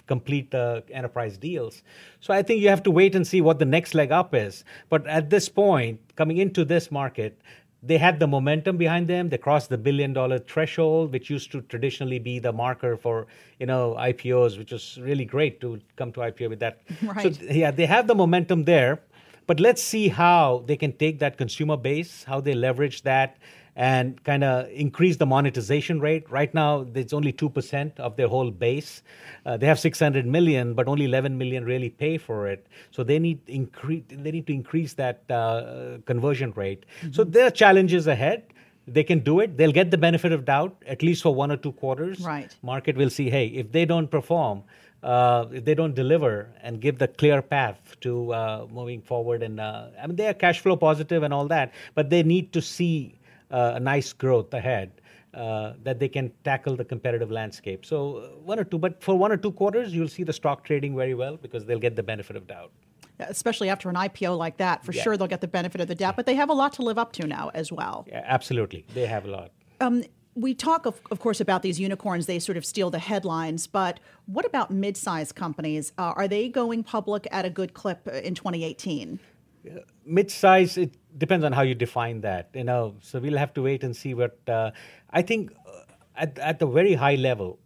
complete 0.07 0.51
the 0.51 0.85
enterprise 0.91 1.37
deals. 1.37 1.83
So 2.21 2.33
I 2.33 2.43
think 2.43 2.61
you 2.61 2.69
have 2.69 2.83
to 2.85 2.91
wait 2.91 3.15
and 3.15 3.27
see 3.27 3.41
what 3.41 3.59
the 3.59 3.65
next 3.65 3.95
leg 3.95 4.13
up 4.13 4.35
is. 4.35 4.65
But 4.89 5.07
at 5.07 5.31
this 5.31 5.49
point, 5.49 6.01
coming 6.17 6.39
into 6.39 6.65
this 6.65 6.91
market, 6.91 7.41
they 7.87 7.99
had 7.99 8.19
the 8.19 8.27
momentum 8.27 8.77
behind 8.77 9.09
them. 9.09 9.29
They 9.29 9.39
crossed 9.39 9.71
the 9.71 9.79
billion 9.79 10.13
dollar 10.13 10.39
threshold, 10.39 11.13
which 11.13 11.31
used 11.31 11.53
to 11.53 11.61
traditionally 11.63 12.19
be 12.19 12.39
the 12.39 12.53
marker 12.53 12.97
for 12.97 13.27
you 13.59 13.67
know 13.67 13.95
IPOs, 13.99 14.59
which 14.59 14.73
was 14.73 14.99
really 15.01 15.25
great 15.25 15.61
to 15.61 15.81
come 15.97 16.13
to 16.13 16.21
IPO 16.21 16.51
with 16.51 16.61
that. 16.61 16.81
Right. 17.03 17.35
So 17.35 17.45
yeah, 17.45 17.71
they 17.71 17.87
have 17.87 18.07
the 18.07 18.15
momentum 18.15 18.65
there. 18.65 19.01
But 19.47 19.61
let's 19.61 19.81
see 19.81 20.09
how 20.09 20.65
they 20.67 20.77
can 20.77 20.93
take 20.93 21.21
that 21.21 21.39
consumer 21.39 21.77
base, 21.77 22.25
how 22.25 22.41
they 22.41 22.53
leverage 22.53 23.03
that, 23.03 23.37
and 23.77 24.23
kind 24.25 24.43
of 24.43 24.69
increase 24.71 25.19
the 25.19 25.27
monetization 25.27 26.01
rate. 26.01 26.29
Right 26.31 26.53
now, 26.55 26.87
it's 26.95 27.13
only 27.13 27.33
2% 27.33 28.01
of 28.01 28.17
their 28.17 28.27
whole 28.27 28.51
base. 28.51 29.03
Uh, 29.45 29.59
they 29.59 29.67
have 29.67 29.79
600 29.79 30.27
million, 30.27 30.73
but 30.73 30.89
only 30.89 31.05
11 31.05 31.37
million 31.37 31.65
really 31.65 31.91
pay 31.91 32.17
for 32.17 32.49
it. 32.49 32.67
So 32.91 33.05
they 33.05 33.19
need 33.19 33.39
increase. 33.47 34.05
They 34.09 34.31
need 34.31 34.47
to 34.47 34.55
increase 34.55 34.95
that 34.95 35.31
uh, 35.31 35.99
conversion 36.07 36.53
rate. 36.57 36.87
Mm-hmm. 37.03 37.13
So 37.13 37.23
there 37.23 37.47
are 37.47 37.51
challenges 37.51 38.07
ahead. 38.07 38.45
They 38.89 39.05
can 39.05 39.19
do 39.19 39.41
it. 39.41 39.59
They'll 39.59 39.73
get 39.73 39.91
the 39.91 39.99
benefit 39.99 40.33
of 40.33 40.47
doubt 40.47 40.83
at 40.87 41.03
least 41.03 41.23
for 41.23 41.35
one 41.35 41.51
or 41.51 41.57
two 41.57 41.73
quarters. 41.73 42.21
Right. 42.21 42.55
Market 42.63 42.97
will 42.97 43.11
see. 43.11 43.29
Hey, 43.29 43.49
if 43.49 43.73
they 43.73 43.85
don't 43.85 44.11
perform, 44.11 44.63
uh, 45.03 45.47
if 45.53 45.65
they 45.65 45.75
don't 45.75 45.95
deliver 45.95 46.49
and 46.63 46.81
give 46.81 46.99
the 46.99 47.09
clear 47.09 47.43
path 47.43 47.97
to 48.01 48.33
uh, 48.33 48.67
moving 48.73 49.03
forward, 49.03 49.43
and 49.43 49.61
uh, 49.61 49.89
I 50.01 50.07
mean 50.07 50.17
they 50.17 50.29
are 50.29 50.35
cash 50.35 50.61
flow 50.61 50.77
positive 50.77 51.25
and 51.25 51.35
all 51.35 51.47
that, 51.49 51.75
but 51.95 52.09
they 52.11 52.23
need 52.23 52.53
to 52.55 52.63
see 52.63 53.19
a 53.51 53.81
nice 53.81 54.13
growth 54.13 54.53
ahead. 54.55 54.93
Uh, 55.35 55.75
that 55.83 55.99
they 55.99 56.09
can 56.09 56.33
tackle 56.45 56.75
the 56.77 56.85
competitive 56.85 57.31
landscape. 57.31 57.85
So 57.85 58.17
uh, 58.17 58.21
one 58.39 58.59
or 58.59 58.65
two, 58.65 58.79
but 58.79 59.03
for 59.03 59.19
one 59.19 59.31
or 59.31 59.37
two 59.37 59.53
quarters, 59.53 59.95
you'll 59.95 60.09
see 60.09 60.23
the 60.23 60.33
stock 60.33 60.65
trading 60.65 60.97
very 60.97 61.13
well 61.13 61.37
because 61.37 61.67
they'll 61.67 61.79
get 61.79 61.95
the 61.95 62.03
benefit 62.03 62.37
of 62.37 62.47
doubt. 62.47 62.73
Especially 63.19 63.69
after 63.69 63.91
an 63.91 63.97
IPO 63.97 64.39
like 64.39 64.57
that, 64.57 64.83
for 64.83 64.93
yeah. 64.93 65.03
sure 65.03 65.19
they'll 65.19 65.27
get 65.27 65.43
the 65.43 65.47
benefit 65.47 65.83
of 65.83 65.89
the 65.89 65.95
doubt. 65.95 66.17
But 66.17 66.25
they 66.25 66.37
have 66.37 66.49
a 66.49 66.55
lot 66.55 66.73
to 66.75 66.83
live 66.83 66.97
up 66.97 67.13
to 67.15 67.27
now 67.27 67.51
as 67.53 67.71
well. 67.71 68.07
Yeah, 68.09 68.23
absolutely, 68.25 68.87
they 68.95 69.05
have 69.05 69.27
a 69.27 69.29
lot. 69.29 69.51
Um, 69.83 70.05
we 70.37 70.55
talk, 70.55 70.87
of, 70.87 71.01
of, 71.11 71.21
course, 71.21 71.41
about 71.41 71.61
these 71.61 71.79
unicorns. 71.79 72.25
They 72.25 72.39
sort 72.39 72.57
of 72.57 72.65
steal 72.65 72.91
the 72.91 72.99
headlines. 72.99 73.67
But 73.67 74.01
what 74.25 74.47
about 74.47 74.71
mid-sized 74.71 75.35
companies? 75.35 75.93
Uh, 75.99 76.15
are 76.17 76.29
they 76.29 76.49
going 76.49 76.83
public 76.83 77.27
at 77.31 77.45
a 77.45 77.51
good 77.51 77.75
clip 77.75 78.09
in 78.09 78.35
2018? 78.35 79.19
Mid-size 80.05 80.77
it 80.79 80.95
depends 81.19 81.45
on 81.45 81.53
how 81.53 81.63
you 81.63 81.75
define 81.75 82.21
that 82.21 82.51
you 82.55 82.65
know. 82.65 82.95
So 83.01 83.19
we'll 83.19 83.39
have 83.39 83.55
to 83.55 83.63
wait 83.63 83.85
and 83.85 83.97
see 83.97 84.15
what 84.15 84.39
uh, 84.49 84.71
i 85.11 85.23
think 85.23 85.53
uh, 85.67 85.81
at, 86.17 86.39
at 86.39 86.59
the 86.59 86.67
very 86.67 86.95
high 86.95 87.15
level 87.15 87.59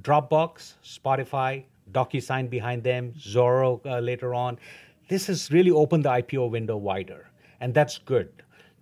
dropbox 0.00 0.74
spotify 0.84 1.64
docusign 1.92 2.48
behind 2.48 2.82
them 2.84 3.12
Zuora 3.18 3.80
uh, 3.84 3.98
later 3.98 4.34
on 4.34 4.58
this 5.08 5.26
has 5.26 5.50
really 5.50 5.70
opened 5.70 6.04
the 6.04 6.10
ipo 6.10 6.50
window 6.50 6.76
wider 6.76 7.28
and 7.60 7.74
that's 7.74 7.98
good. 7.98 8.30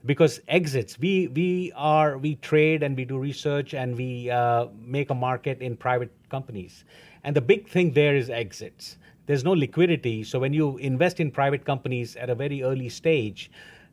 Because 0.04 0.40
exits 0.46 0.98
we 0.98 1.28
we 1.28 1.72
are 1.74 2.18
we 2.18 2.36
trade 2.36 2.82
and 2.84 2.96
we 2.96 3.04
do 3.04 3.18
research 3.18 3.74
and 3.74 3.96
we 3.96 4.30
uh, 4.30 4.66
make 4.80 5.10
a 5.10 5.14
market 5.14 5.60
in 5.60 5.76
private 5.76 6.12
companies. 6.28 6.84
And 7.24 7.34
the 7.34 7.40
big 7.40 7.68
thing 7.68 7.92
there 7.92 8.14
is 8.14 8.30
exits 8.30 8.98
there's 9.26 9.44
no 9.44 9.52
liquidity. 9.52 10.24
So 10.24 10.38
when 10.38 10.52
you 10.52 10.76
invest 10.78 11.20
in 11.20 11.30
private 11.30 11.64
companies 11.64 12.16
at 12.16 12.30
a 12.30 12.34
very 12.34 12.62
early 12.62 12.88
stage, 12.88 13.50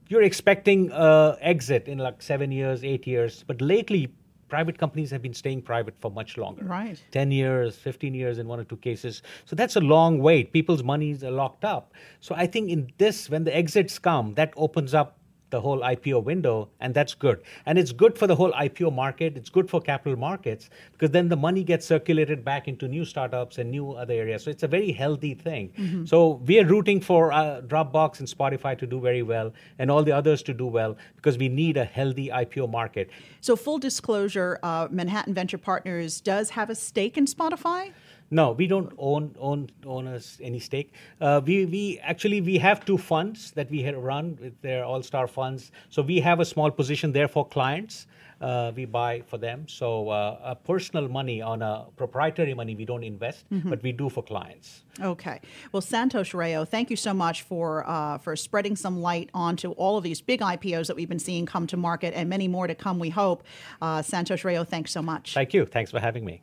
you're 0.07 0.23
expecting 0.23 0.91
uh, 0.91 1.37
exit 1.41 1.87
in 1.87 1.97
like 1.97 2.21
seven 2.21 2.51
years, 2.51 2.83
eight 2.83 3.07
years. 3.07 3.43
But 3.45 3.61
lately, 3.61 4.13
private 4.47 4.77
companies 4.77 5.09
have 5.09 5.23
been 5.23 5.33
staying 5.33 5.63
private 5.63 5.95
for 5.99 6.11
much 6.11 6.37
longer. 6.37 6.63
Right. 6.63 7.01
10 7.11 7.31
years, 7.31 7.75
15 7.75 8.13
years 8.13 8.37
in 8.37 8.47
one 8.47 8.59
or 8.59 8.63
two 8.63 8.77
cases. 8.77 9.23
So 9.45 9.55
that's 9.55 9.75
a 9.75 9.81
long 9.81 10.19
wait. 10.19 10.53
People's 10.53 10.83
monies 10.83 11.23
are 11.23 11.31
locked 11.31 11.65
up. 11.65 11.93
So 12.19 12.35
I 12.35 12.45
think 12.45 12.69
in 12.69 12.91
this, 12.99 13.29
when 13.29 13.43
the 13.43 13.55
exits 13.55 13.97
come, 13.97 14.35
that 14.35 14.53
opens 14.55 14.93
up 14.93 15.17
the 15.53 15.61
whole 15.61 15.81
IPO 15.81 16.23
window, 16.23 16.69
and 16.79 16.93
that's 16.93 17.13
good. 17.13 17.41
And 17.67 17.77
it's 17.77 17.91
good 17.91 18.17
for 18.17 18.25
the 18.25 18.35
whole 18.35 18.51
IPO 18.51 18.91
market. 18.91 19.37
It's 19.37 19.51
good 19.57 19.69
for 19.69 19.79
capital 19.79 20.17
markets 20.17 20.69
because 20.93 21.11
then 21.11 21.29
the 21.29 21.37
money 21.37 21.63
gets 21.63 21.85
circulated 21.85 22.43
back 22.43 22.67
into 22.67 22.87
new 22.87 23.05
startups 23.05 23.59
and 23.59 23.69
new 23.69 23.91
other 23.91 24.15
areas. 24.15 24.43
So 24.43 24.49
it's 24.49 24.63
a 24.63 24.67
very 24.67 24.91
healthy 24.91 25.35
thing. 25.35 25.71
Mm-hmm. 25.77 26.05
So 26.05 26.41
we 26.47 26.59
are 26.59 26.65
rooting 26.65 26.99
for 27.01 27.31
uh, 27.31 27.61
Dropbox 27.67 28.19
and 28.19 28.27
Spotify 28.27 28.77
to 28.79 28.87
do 28.87 28.99
very 28.99 29.21
well, 29.21 29.53
and 29.77 29.91
all 29.91 30.03
the 30.03 30.11
others 30.11 30.41
to 30.43 30.53
do 30.53 30.65
well 30.65 30.97
because 31.15 31.37
we 31.37 31.49
need 31.49 31.77
a 31.77 31.85
healthy 31.85 32.29
IPO 32.29 32.71
market. 32.71 33.11
So 33.41 33.55
full 33.55 33.77
disclosure, 33.77 34.59
uh, 34.63 34.87
Manhattan 34.89 35.35
Venture 35.35 35.59
Partners 35.59 36.19
does 36.19 36.49
have 36.51 36.71
a 36.71 36.75
stake 36.75 37.15
in 37.15 37.25
Spotify. 37.25 37.91
No, 38.33 38.51
we 38.51 38.65
don't 38.65 38.91
own 38.97 39.35
own 39.39 39.69
own 39.85 40.07
us 40.07 40.39
any 40.41 40.59
stake. 40.59 40.91
Uh, 41.21 41.39
we 41.45 41.65
we 41.65 41.99
actually 41.99 42.41
we 42.41 42.57
have 42.57 42.83
two 42.83 42.97
funds 42.97 43.51
that 43.51 43.69
we 43.69 43.87
run. 43.91 44.55
They're 44.61 44.83
all 44.83 45.03
star 45.03 45.27
funds. 45.27 45.71
So 45.89 46.01
we 46.01 46.19
have 46.21 46.39
a 46.39 46.45
small 46.45 46.71
position 46.71 47.11
there 47.11 47.27
for 47.27 47.47
clients. 47.47 48.07
Uh, 48.41 48.71
we 48.75 48.85
buy 48.85 49.21
for 49.27 49.37
them. 49.37 49.67
So 49.67 50.09
uh, 50.09 50.55
personal 50.55 51.07
money 51.07 51.41
on 51.41 51.61
a 51.61 51.85
proprietary 51.95 52.53
money 52.53 52.75
we 52.75 52.85
don't 52.85 53.03
invest, 53.03 53.45
mm-hmm. 53.49 53.69
but 53.69 53.83
we 53.83 53.91
do 53.91 54.09
for 54.09 54.23
clients. 54.23 54.83
Okay. 54.99 55.39
Well, 55.71 55.81
Santosh 55.81 56.33
Rao, 56.33 56.65
thank 56.65 56.89
you 56.89 56.97
so 56.97 57.13
much 57.13 57.43
for 57.43 57.87
uh, 57.87 58.17
for 58.17 58.35
spreading 58.35 58.75
some 58.75 58.99
light 58.99 59.29
onto 59.33 59.71
all 59.71 59.97
of 59.97 60.03
these 60.03 60.21
big 60.21 60.41
IPOs 60.41 60.87
that 60.87 60.95
we've 60.95 61.07
been 61.07 61.19
seeing 61.19 61.45
come 61.45 61.67
to 61.67 61.77
market, 61.77 62.15
and 62.15 62.27
many 62.29 62.47
more 62.47 62.65
to 62.65 62.75
come. 62.75 62.97
We 62.97 63.11
hope. 63.11 63.43
Uh, 63.79 63.99
Santosh 63.99 64.43
Rao, 64.43 64.63
thanks 64.63 64.91
so 64.91 65.03
much. 65.03 65.35
Thank 65.35 65.53
you. 65.53 65.65
Thanks 65.65 65.91
for 65.91 65.99
having 65.99 66.25
me. 66.25 66.41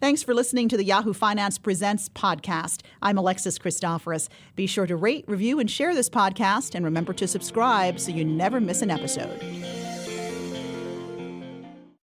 Thanks 0.00 0.22
for 0.22 0.32
listening 0.32 0.68
to 0.68 0.76
the 0.76 0.84
Yahoo 0.84 1.12
Finance 1.12 1.58
Presents 1.58 2.08
podcast. 2.10 2.82
I'm 3.02 3.18
Alexis 3.18 3.58
Christoforous. 3.58 4.28
Be 4.54 4.68
sure 4.68 4.86
to 4.86 4.94
rate, 4.94 5.24
review, 5.26 5.58
and 5.58 5.68
share 5.68 5.92
this 5.92 6.08
podcast, 6.08 6.76
and 6.76 6.84
remember 6.84 7.12
to 7.14 7.26
subscribe 7.26 7.98
so 7.98 8.12
you 8.12 8.24
never 8.24 8.60
miss 8.60 8.80
an 8.80 8.92
episode. 8.92 9.42